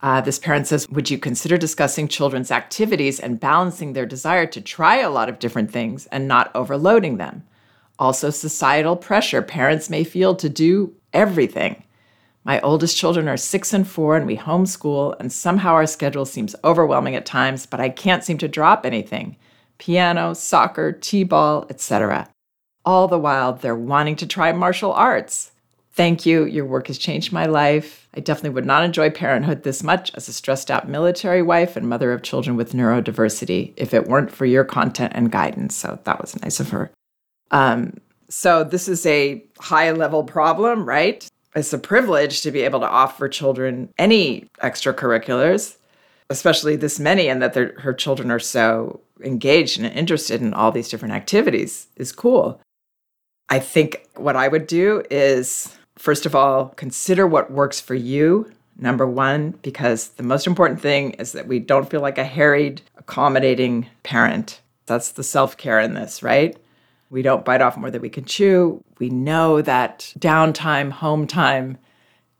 uh, 0.00 0.22
this 0.22 0.38
parent 0.38 0.66
says, 0.66 0.88
Would 0.88 1.10
you 1.10 1.18
consider 1.18 1.58
discussing 1.58 2.08
children's 2.08 2.50
activities 2.50 3.20
and 3.20 3.38
balancing 3.38 3.92
their 3.92 4.06
desire 4.06 4.46
to 4.46 4.60
try 4.62 4.96
a 4.96 5.10
lot 5.10 5.28
of 5.28 5.38
different 5.38 5.70
things 5.70 6.06
and 6.06 6.26
not 6.26 6.50
overloading 6.54 7.18
them? 7.18 7.44
Also, 7.98 8.30
societal 8.30 8.96
pressure 8.96 9.42
parents 9.42 9.90
may 9.90 10.02
feel 10.02 10.34
to 10.34 10.48
do 10.48 10.94
everything. 11.12 11.84
My 12.44 12.60
oldest 12.60 12.96
children 12.96 13.28
are 13.28 13.36
six 13.36 13.72
and 13.72 13.86
four, 13.86 14.16
and 14.16 14.26
we 14.26 14.36
homeschool, 14.36 15.14
and 15.20 15.32
somehow 15.32 15.74
our 15.74 15.86
schedule 15.86 16.24
seems 16.24 16.56
overwhelming 16.64 17.14
at 17.14 17.24
times, 17.24 17.66
but 17.66 17.80
I 17.80 17.88
can't 17.88 18.24
seem 18.24 18.38
to 18.38 18.48
drop 18.48 18.84
anything 18.84 19.36
piano, 19.78 20.32
soccer, 20.32 20.92
t 20.92 21.24
ball, 21.24 21.66
etc. 21.68 22.28
All 22.84 23.08
the 23.08 23.18
while, 23.18 23.52
they're 23.52 23.74
wanting 23.74 24.16
to 24.16 24.26
try 24.26 24.52
martial 24.52 24.92
arts. 24.92 25.50
Thank 25.94 26.24
you. 26.24 26.44
Your 26.44 26.64
work 26.64 26.86
has 26.86 26.98
changed 26.98 27.32
my 27.32 27.46
life. 27.46 28.08
I 28.14 28.20
definitely 28.20 28.50
would 28.50 28.64
not 28.64 28.84
enjoy 28.84 29.10
parenthood 29.10 29.62
this 29.62 29.82
much 29.82 30.14
as 30.14 30.28
a 30.28 30.32
stressed 30.32 30.70
out 30.70 30.88
military 30.88 31.42
wife 31.42 31.76
and 31.76 31.88
mother 31.88 32.12
of 32.12 32.22
children 32.22 32.56
with 32.56 32.72
neurodiversity 32.72 33.74
if 33.76 33.92
it 33.92 34.06
weren't 34.06 34.30
for 34.30 34.46
your 34.46 34.64
content 34.64 35.12
and 35.14 35.30
guidance. 35.30 35.76
So 35.76 35.98
that 36.04 36.20
was 36.20 36.40
nice 36.40 36.60
of 36.60 36.70
her. 36.70 36.90
Um, 37.50 37.94
so 38.30 38.64
this 38.64 38.88
is 38.88 39.04
a 39.04 39.44
high 39.58 39.90
level 39.90 40.24
problem, 40.24 40.86
right? 40.86 41.28
It's 41.54 41.72
a 41.72 41.78
privilege 41.78 42.40
to 42.42 42.50
be 42.50 42.60
able 42.62 42.80
to 42.80 42.88
offer 42.88 43.28
children 43.28 43.92
any 43.98 44.48
extracurriculars, 44.62 45.76
especially 46.30 46.76
this 46.76 46.98
many, 46.98 47.28
and 47.28 47.42
that 47.42 47.54
her 47.54 47.92
children 47.92 48.30
are 48.30 48.38
so 48.38 49.00
engaged 49.22 49.78
and 49.78 49.86
interested 49.86 50.40
in 50.40 50.54
all 50.54 50.72
these 50.72 50.88
different 50.88 51.14
activities 51.14 51.88
is 51.96 52.12
cool. 52.12 52.60
I 53.48 53.58
think 53.58 54.08
what 54.16 54.36
I 54.36 54.48
would 54.48 54.66
do 54.66 55.02
is, 55.10 55.76
first 55.96 56.24
of 56.24 56.34
all, 56.34 56.68
consider 56.70 57.26
what 57.26 57.50
works 57.50 57.80
for 57.80 57.94
you. 57.94 58.50
Number 58.78 59.06
one, 59.06 59.50
because 59.62 60.08
the 60.08 60.22
most 60.22 60.46
important 60.46 60.80
thing 60.80 61.10
is 61.12 61.32
that 61.32 61.46
we 61.46 61.58
don't 61.58 61.90
feel 61.90 62.00
like 62.00 62.16
a 62.16 62.24
harried, 62.24 62.80
accommodating 62.96 63.86
parent. 64.02 64.62
That's 64.86 65.12
the 65.12 65.22
self 65.22 65.58
care 65.58 65.78
in 65.78 65.92
this, 65.92 66.22
right? 66.22 66.56
We 67.12 67.20
don't 67.20 67.44
bite 67.44 67.60
off 67.60 67.76
more 67.76 67.90
than 67.90 68.00
we 68.00 68.08
can 68.08 68.24
chew. 68.24 68.82
We 68.98 69.10
know 69.10 69.60
that 69.60 70.14
downtime, 70.18 70.90
home 70.90 71.26
time 71.26 71.76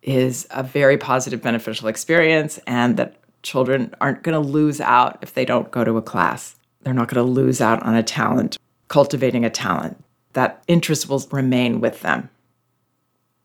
is 0.01 0.47
a 0.51 0.63
very 0.63 0.97
positive, 0.97 1.43
beneficial 1.43 1.89
experience, 1.89 2.59
and 2.67 2.97
that 2.97 3.17
children 3.43 3.95
aren't 4.01 4.23
going 4.23 4.33
to 4.33 4.49
lose 4.49 4.81
out 4.81 5.19
if 5.21 5.35
they 5.35 5.45
don't 5.45 5.71
go 5.71 5.85
to 5.85 5.99
a 5.99 6.03
class. 6.03 6.57
They're 6.81 6.95
not 6.95 7.09
going 7.09 7.23
to 7.23 7.31
lose 7.31 7.61
out 7.61 7.83
on 7.83 7.95
a 7.95 8.03
talent, 8.03 8.57
cultivating 8.89 9.45
a 9.45 9.51
talent. 9.51 10.03
That 10.33 10.65
interest 10.67 11.07
will 11.07 11.23
remain 11.31 11.83
with 11.83 12.01
them. 12.01 12.31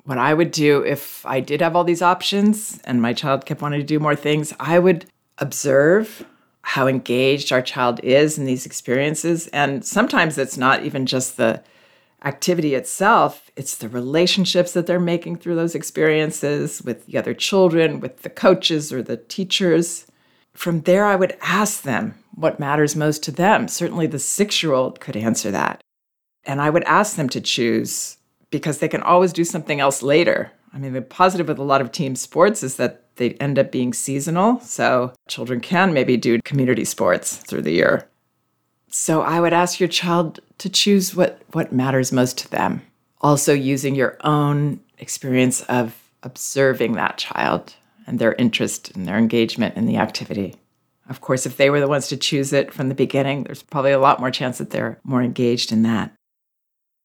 What 0.06 0.18
I 0.18 0.34
would 0.34 0.52
do 0.52 0.82
if 0.82 1.26
I 1.26 1.42
did 1.42 1.60
have 1.60 1.76
all 1.76 1.84
these 1.84 2.02
options 2.02 2.80
and 2.86 3.02
my 3.02 3.12
child 3.12 3.46
kept 3.46 3.62
wanting 3.62 3.82
to 3.82 3.86
do 3.86 4.00
more 4.00 4.16
things, 4.16 4.54
I 4.62 4.80
would 4.80 5.06
observe 5.40 6.26
how 6.68 6.86
engaged 6.86 7.54
our 7.54 7.62
child 7.62 7.98
is 8.04 8.38
in 8.38 8.44
these 8.44 8.66
experiences. 8.66 9.48
And 9.54 9.86
sometimes 9.86 10.38
it's 10.38 10.58
not 10.58 10.84
even 10.84 11.06
just 11.06 11.38
the 11.38 11.64
activity 12.26 12.76
itself, 12.76 13.50
it's 13.56 13.78
the 13.78 13.88
relationships 13.88 14.74
that 14.74 14.86
they're 14.86 15.00
making 15.00 15.38
through 15.38 15.56
those 15.56 15.76
experiences 15.76 16.82
with 16.82 17.06
the 17.06 17.18
other 17.18 17.34
children, 17.34 18.02
with 18.02 18.24
the 18.24 18.30
coaches 18.30 18.92
or 18.92 19.02
the 19.02 19.16
teachers. 19.16 20.08
From 20.54 20.82
there, 20.82 21.06
I 21.06 21.16
would 21.16 21.38
ask 21.42 21.84
them 21.84 22.16
what 22.36 22.60
matters 22.60 22.98
most 22.98 23.24
to 23.24 23.32
them. 23.32 23.70
Certainly, 23.70 24.08
the 24.08 24.20
six 24.20 24.62
year 24.62 24.74
old 24.74 25.00
could 25.00 25.16
answer 25.16 25.52
that. 25.52 25.80
And 26.44 26.60
I 26.60 26.70
would 26.70 26.84
ask 26.84 27.16
them 27.16 27.30
to 27.30 27.40
choose 27.40 28.18
because 28.50 28.80
they 28.80 28.90
can 28.90 29.04
always 29.04 29.32
do 29.32 29.46
something 29.46 29.80
else 29.80 30.04
later. 30.04 30.52
I 30.74 30.80
mean, 30.80 30.92
the 30.92 31.02
positive 31.02 31.48
with 31.48 31.60
a 31.60 31.64
lot 31.64 31.80
of 31.80 31.94
team 31.94 32.18
sports 32.18 32.62
is 32.62 32.76
that 32.76 33.07
they 33.18 33.32
end 33.34 33.60
up 33.60 33.72
being 33.72 33.94
seasonal. 33.94 34.60
So 34.62 35.14
children 35.28 35.60
can 35.60 35.94
maybe 35.94 36.18
do 36.18 36.42
community 36.42 36.86
sports 36.86 37.38
through 37.38 37.64
the 37.64 37.72
year. 37.72 38.08
So 38.90 39.22
I 39.22 39.40
would 39.40 39.54
ask 39.54 39.80
your 39.80 39.90
child 39.90 40.40
to 40.60 40.70
choose 40.70 41.16
what, 41.16 41.42
what 41.52 41.74
matters 41.74 42.12
most 42.12 42.38
to 42.40 42.50
them. 42.50 42.82
Also, 43.22 43.54
using 43.54 43.96
your 43.96 44.18
own 44.22 44.80
experience 45.00 45.62
of 45.64 45.96
observing 46.24 46.94
that 46.94 47.18
child 47.18 47.76
and 48.06 48.20
their 48.20 48.34
interest 48.34 48.96
and 48.96 49.06
their 49.06 49.18
engagement 49.18 49.76
in 49.76 49.86
the 49.86 49.98
activity. 49.98 50.56
Of 51.10 51.22
course, 51.22 51.46
if 51.46 51.58
they 51.58 51.70
were 51.70 51.80
the 51.80 51.88
ones 51.88 52.08
to 52.08 52.18
choose 52.18 52.54
it 52.54 52.74
from 52.74 52.90
the 52.90 52.96
beginning, 52.96 53.44
there's 53.44 53.64
probably 53.64 53.92
a 53.92 54.00
lot 54.00 54.20
more 54.20 54.32
chance 54.32 54.58
that 54.58 54.72
they're 54.72 55.00
more 55.04 55.22
engaged 55.22 55.72
in 55.72 55.84
that. 55.84 56.12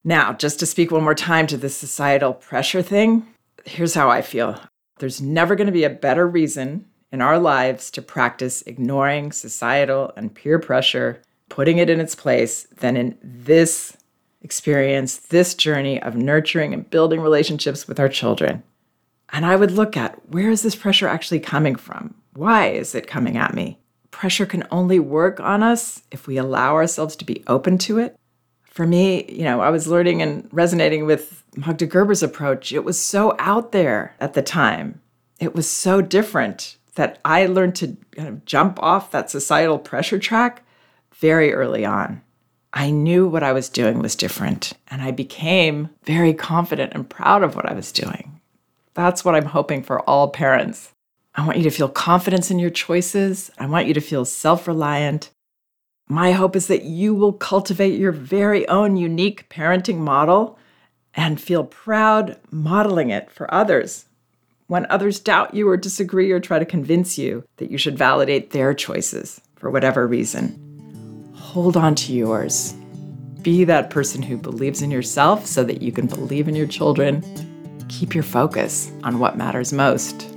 Now, 0.05 0.33
just 0.33 0.59
to 0.61 0.67
speak 0.67 0.91
one 0.91 1.05
more 1.05 1.15
time 1.15 1.47
to 1.49 1.57
the 1.57 1.69
societal 1.69 2.35
pressure 2.35 2.83
thing, 2.83 3.27
here's 3.65 3.95
how 3.95 4.11
I 4.11 4.23
feel 4.23 4.59
there's 5.03 5.21
never 5.21 5.57
going 5.57 5.67
to 5.67 5.73
be 5.73 5.83
a 5.83 5.91
better 5.91 6.29
reason 6.29 6.87
in 7.11 7.21
our 7.21 7.37
lives 7.37 7.91
to 7.91 8.01
practice 8.01 8.63
ignoring 8.69 9.33
societal 9.33 10.13
and 10.17 10.33
peer 10.33 10.61
pressure 10.61 11.21
putting 11.49 11.79
it 11.79 11.91
in 11.91 11.99
its 11.99 12.15
place 12.15 12.69
than 12.77 12.97
in 12.97 13.19
this 13.21 13.97
experience, 14.43 15.17
this 15.17 15.57
journey 15.57 16.01
of 16.01 16.15
nurturing 16.15 16.73
and 16.73 16.89
building 16.89 17.21
relationships 17.21 17.89
with 17.89 17.99
our 17.99 18.09
children. 18.09 18.63
And 19.31 19.45
I 19.45 19.57
would 19.57 19.73
look 19.73 19.97
at 19.97 20.29
where 20.29 20.51
is 20.51 20.63
this 20.63 20.77
pressure 20.77 21.09
actually 21.09 21.41
coming 21.41 21.75
from? 21.75 22.15
Why 22.35 22.69
is 22.69 22.95
it 22.95 23.09
coming 23.09 23.37
at 23.37 23.55
me? 23.55 23.81
Pressure 24.13 24.47
can 24.47 24.69
only 24.71 25.01
work 25.01 25.41
on 25.41 25.65
us 25.65 26.05
if 26.13 26.29
we 26.29 26.37
allow 26.37 26.75
ourselves 26.75 27.17
to 27.17 27.25
be 27.25 27.43
open 27.49 27.77
to 27.79 27.99
it. 27.99 28.15
For 28.73 28.87
me, 28.87 29.31
you 29.31 29.45
know, 29.45 29.61
I 29.61 29.69
was 29.69 29.87
learning 29.87 30.23
and 30.23 30.49
resonating 30.51 31.05
with 31.05 31.45
Magda 31.57 31.87
Gerber's 31.87 32.23
approach. 32.23 32.73
It 32.73 32.85
was 32.85 32.99
so 32.99 33.37
out 33.39 33.73
there 33.73 34.17
at 34.19 34.33
the 34.33 34.41
time. 34.41 35.03
It 35.39 35.55
was 35.55 35.69
so 35.69 36.01
different 36.01 36.79
that 36.95 37.19
I 37.23 37.45
learned 37.45 37.77
to 37.77 37.99
kind 38.13 38.29
of 38.29 38.47
jump 38.47 38.83
off 38.83 39.11
that 39.11 39.31
societal 39.31 39.79
pressure 39.79 40.19
track 40.19 40.65
very 41.17 41.53
early 41.53 41.85
on. 41.85 42.23
I 42.73 42.91
knew 42.91 43.29
what 43.29 43.43
I 43.43 43.53
was 43.53 43.69
doing 43.69 43.99
was 43.99 44.17
different, 44.17 44.73
and 44.89 45.03
I 45.03 45.11
became 45.11 45.91
very 46.05 46.33
confident 46.33 46.95
and 46.95 47.09
proud 47.09 47.43
of 47.43 47.55
what 47.55 47.69
I 47.69 47.75
was 47.75 47.93
doing. 47.93 48.41
That's 48.95 49.23
what 49.23 49.35
I'm 49.35 49.45
hoping 49.45 49.83
for 49.83 50.01
all 50.09 50.31
parents. 50.31 50.93
I 51.35 51.45
want 51.45 51.59
you 51.59 51.65
to 51.65 51.71
feel 51.71 51.91
confidence 51.91 52.51
in 52.51 52.59
your 52.59 52.71
choices. 52.71 53.51
I 53.59 53.67
want 53.67 53.87
you 53.87 53.93
to 53.93 54.01
feel 54.01 54.25
self 54.25 54.67
reliant. 54.67 55.31
My 56.09 56.33
hope 56.33 56.57
is 56.57 56.67
that 56.67 56.85
you 56.85 57.15
will 57.15 57.33
cultivate 57.33 57.99
your 57.99 58.13
very 58.13 58.67
own 58.69 58.97
unique 58.97 59.49
parenting 59.49 59.99
model 59.99 60.59
and 61.15 61.41
feel 61.41 61.65
proud 61.65 62.39
modeling 62.51 63.11
it 63.11 63.31
for 63.31 63.53
others. 63.53 64.07
When 64.67 64.87
others 64.91 65.21
doubt 65.21 65.55
you 65.55 65.69
or 65.69 65.77
disagree 65.77 66.31
or 66.33 66.41
try 66.41 66.59
to 66.59 66.65
convince 66.65 67.19
you 67.19 67.45
that 67.57 67.71
you 67.71 67.79
should 67.79 67.99
validate 67.99 68.51
their 68.51 68.75
choices 68.75 69.41
for 69.57 69.71
whatever 69.71 70.07
reason 70.07 70.63
hold 71.53 71.77
on 71.77 71.95
to 71.95 72.15
yours. 72.15 72.75
Be 73.43 73.65
that 73.65 73.91
person 73.91 74.23
who 74.23 74.39
believes 74.39 74.81
in 74.81 74.91
yourself 74.91 75.45
so 75.45 75.63
that 75.65 75.83
you 75.83 75.93
can 75.93 76.07
believe 76.07 76.49
in 76.49 76.55
your 76.55 76.67
children. 76.67 77.23
Keep 77.91 78.15
your 78.15 78.25
focus 78.25 78.91
on 79.05 79.19
what 79.19 79.37
matters 79.37 79.71
most 79.71 80.29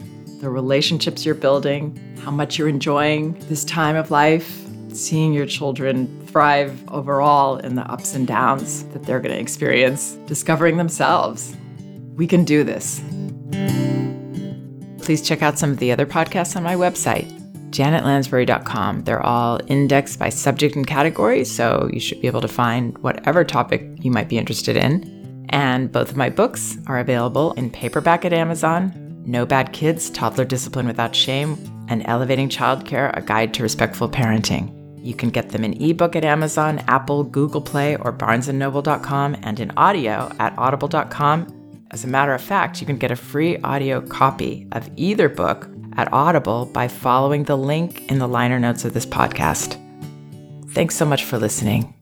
the 0.41 0.49
relationships 0.49 1.25
you're 1.25 1.34
building, 1.34 1.97
how 2.21 2.30
much 2.30 2.58
you're 2.58 2.67
enjoying 2.67 3.32
this 3.47 3.63
time 3.63 3.95
of 3.95 4.12
life, 4.12 4.64
seeing 4.95 5.34
your 5.34 5.45
children 5.45 6.25
thrive 6.27 6.84
overall 6.89 7.58
in 7.58 7.75
the 7.75 7.84
ups 7.84 8.15
and 8.15 8.27
downs 8.27 8.84
that 8.86 9.03
they're 9.03 9.19
going 9.19 9.34
to 9.34 9.39
experience, 9.39 10.13
discovering 10.25 10.77
themselves. 10.77 11.55
We 12.15 12.27
can 12.27 12.45
do 12.45 12.63
this. 12.63 13.01
Please 15.03 15.21
check 15.21 15.41
out 15.41 15.60
some 15.60 15.71
of 15.71 15.77
the 15.77 15.91
other 15.91 16.05
podcasts 16.05 16.55
on 16.55 16.63
my 16.63 16.75
website 16.75 17.31
janetlansbury.com. 17.75 19.03
They're 19.03 19.25
all 19.25 19.60
indexed 19.67 20.17
by 20.17 20.29
subject 20.29 20.75
and 20.75 20.88
category, 20.88 21.43
so 21.43 21.89
you 21.91 21.99
should 21.99 22.21
be 22.21 22.27
able 22.27 22.41
to 22.41 22.47
find 22.47 22.97
whatever 22.99 23.43
topic 23.43 23.86
you 23.99 24.12
might 24.12 24.29
be 24.29 24.38
interested 24.38 24.77
in. 24.77 25.45
And 25.49 25.91
both 25.91 26.10
of 26.10 26.15
my 26.15 26.29
books 26.29 26.77
are 26.88 26.99
available 26.99 27.51
in 27.53 27.69
paperback 27.69 28.23
at 28.23 28.34
Amazon 28.34 29.23
No 29.25 29.45
Bad 29.45 29.73
Kids 29.73 30.10
Toddler 30.10 30.45
Discipline 30.45 30.88
Without 30.88 31.15
Shame, 31.15 31.58
and 31.88 32.03
Elevating 32.05 32.49
Childcare 32.49 33.15
A 33.15 33.21
Guide 33.21 33.53
to 33.55 33.63
Respectful 33.63 34.10
Parenting. 34.10 34.85
You 35.06 35.13
can 35.13 35.30
get 35.30 35.50
them 35.50 35.63
in 35.63 35.80
ebook 35.80 36.15
at 36.15 36.26
Amazon, 36.26 36.80
Apple, 36.88 37.24
Google 37.24 37.62
Play, 37.62 37.96
or 37.96 38.12
barnesandnoble.com, 38.12 39.38
and 39.44 39.60
in 39.60 39.72
audio 39.78 40.32
at 40.39 40.58
audible.com. 40.58 41.86
As 41.91 42.04
a 42.04 42.08
matter 42.08 42.34
of 42.34 42.41
fact, 42.41 42.82
you 42.82 42.88
can 42.88 42.98
get 42.98 43.12
a 43.12 43.15
free 43.15 43.58
audio 43.60 44.02
copy 44.02 44.68
of 44.72 44.89
either 44.96 45.30
book 45.30 45.70
at 45.96 46.12
Audible 46.12 46.65
by 46.65 46.88
following 46.88 47.44
the 47.44 47.56
link 47.56 48.10
in 48.12 48.18
the 48.18 48.28
liner 48.28 48.60
notes 48.60 48.84
of 48.84 48.96
this 48.96 49.06
podcast. 49.06 49.80
Thanks 50.72 50.96
so 50.96 51.06
much 51.06 51.24
for 51.24 51.38
listening. 51.38 51.94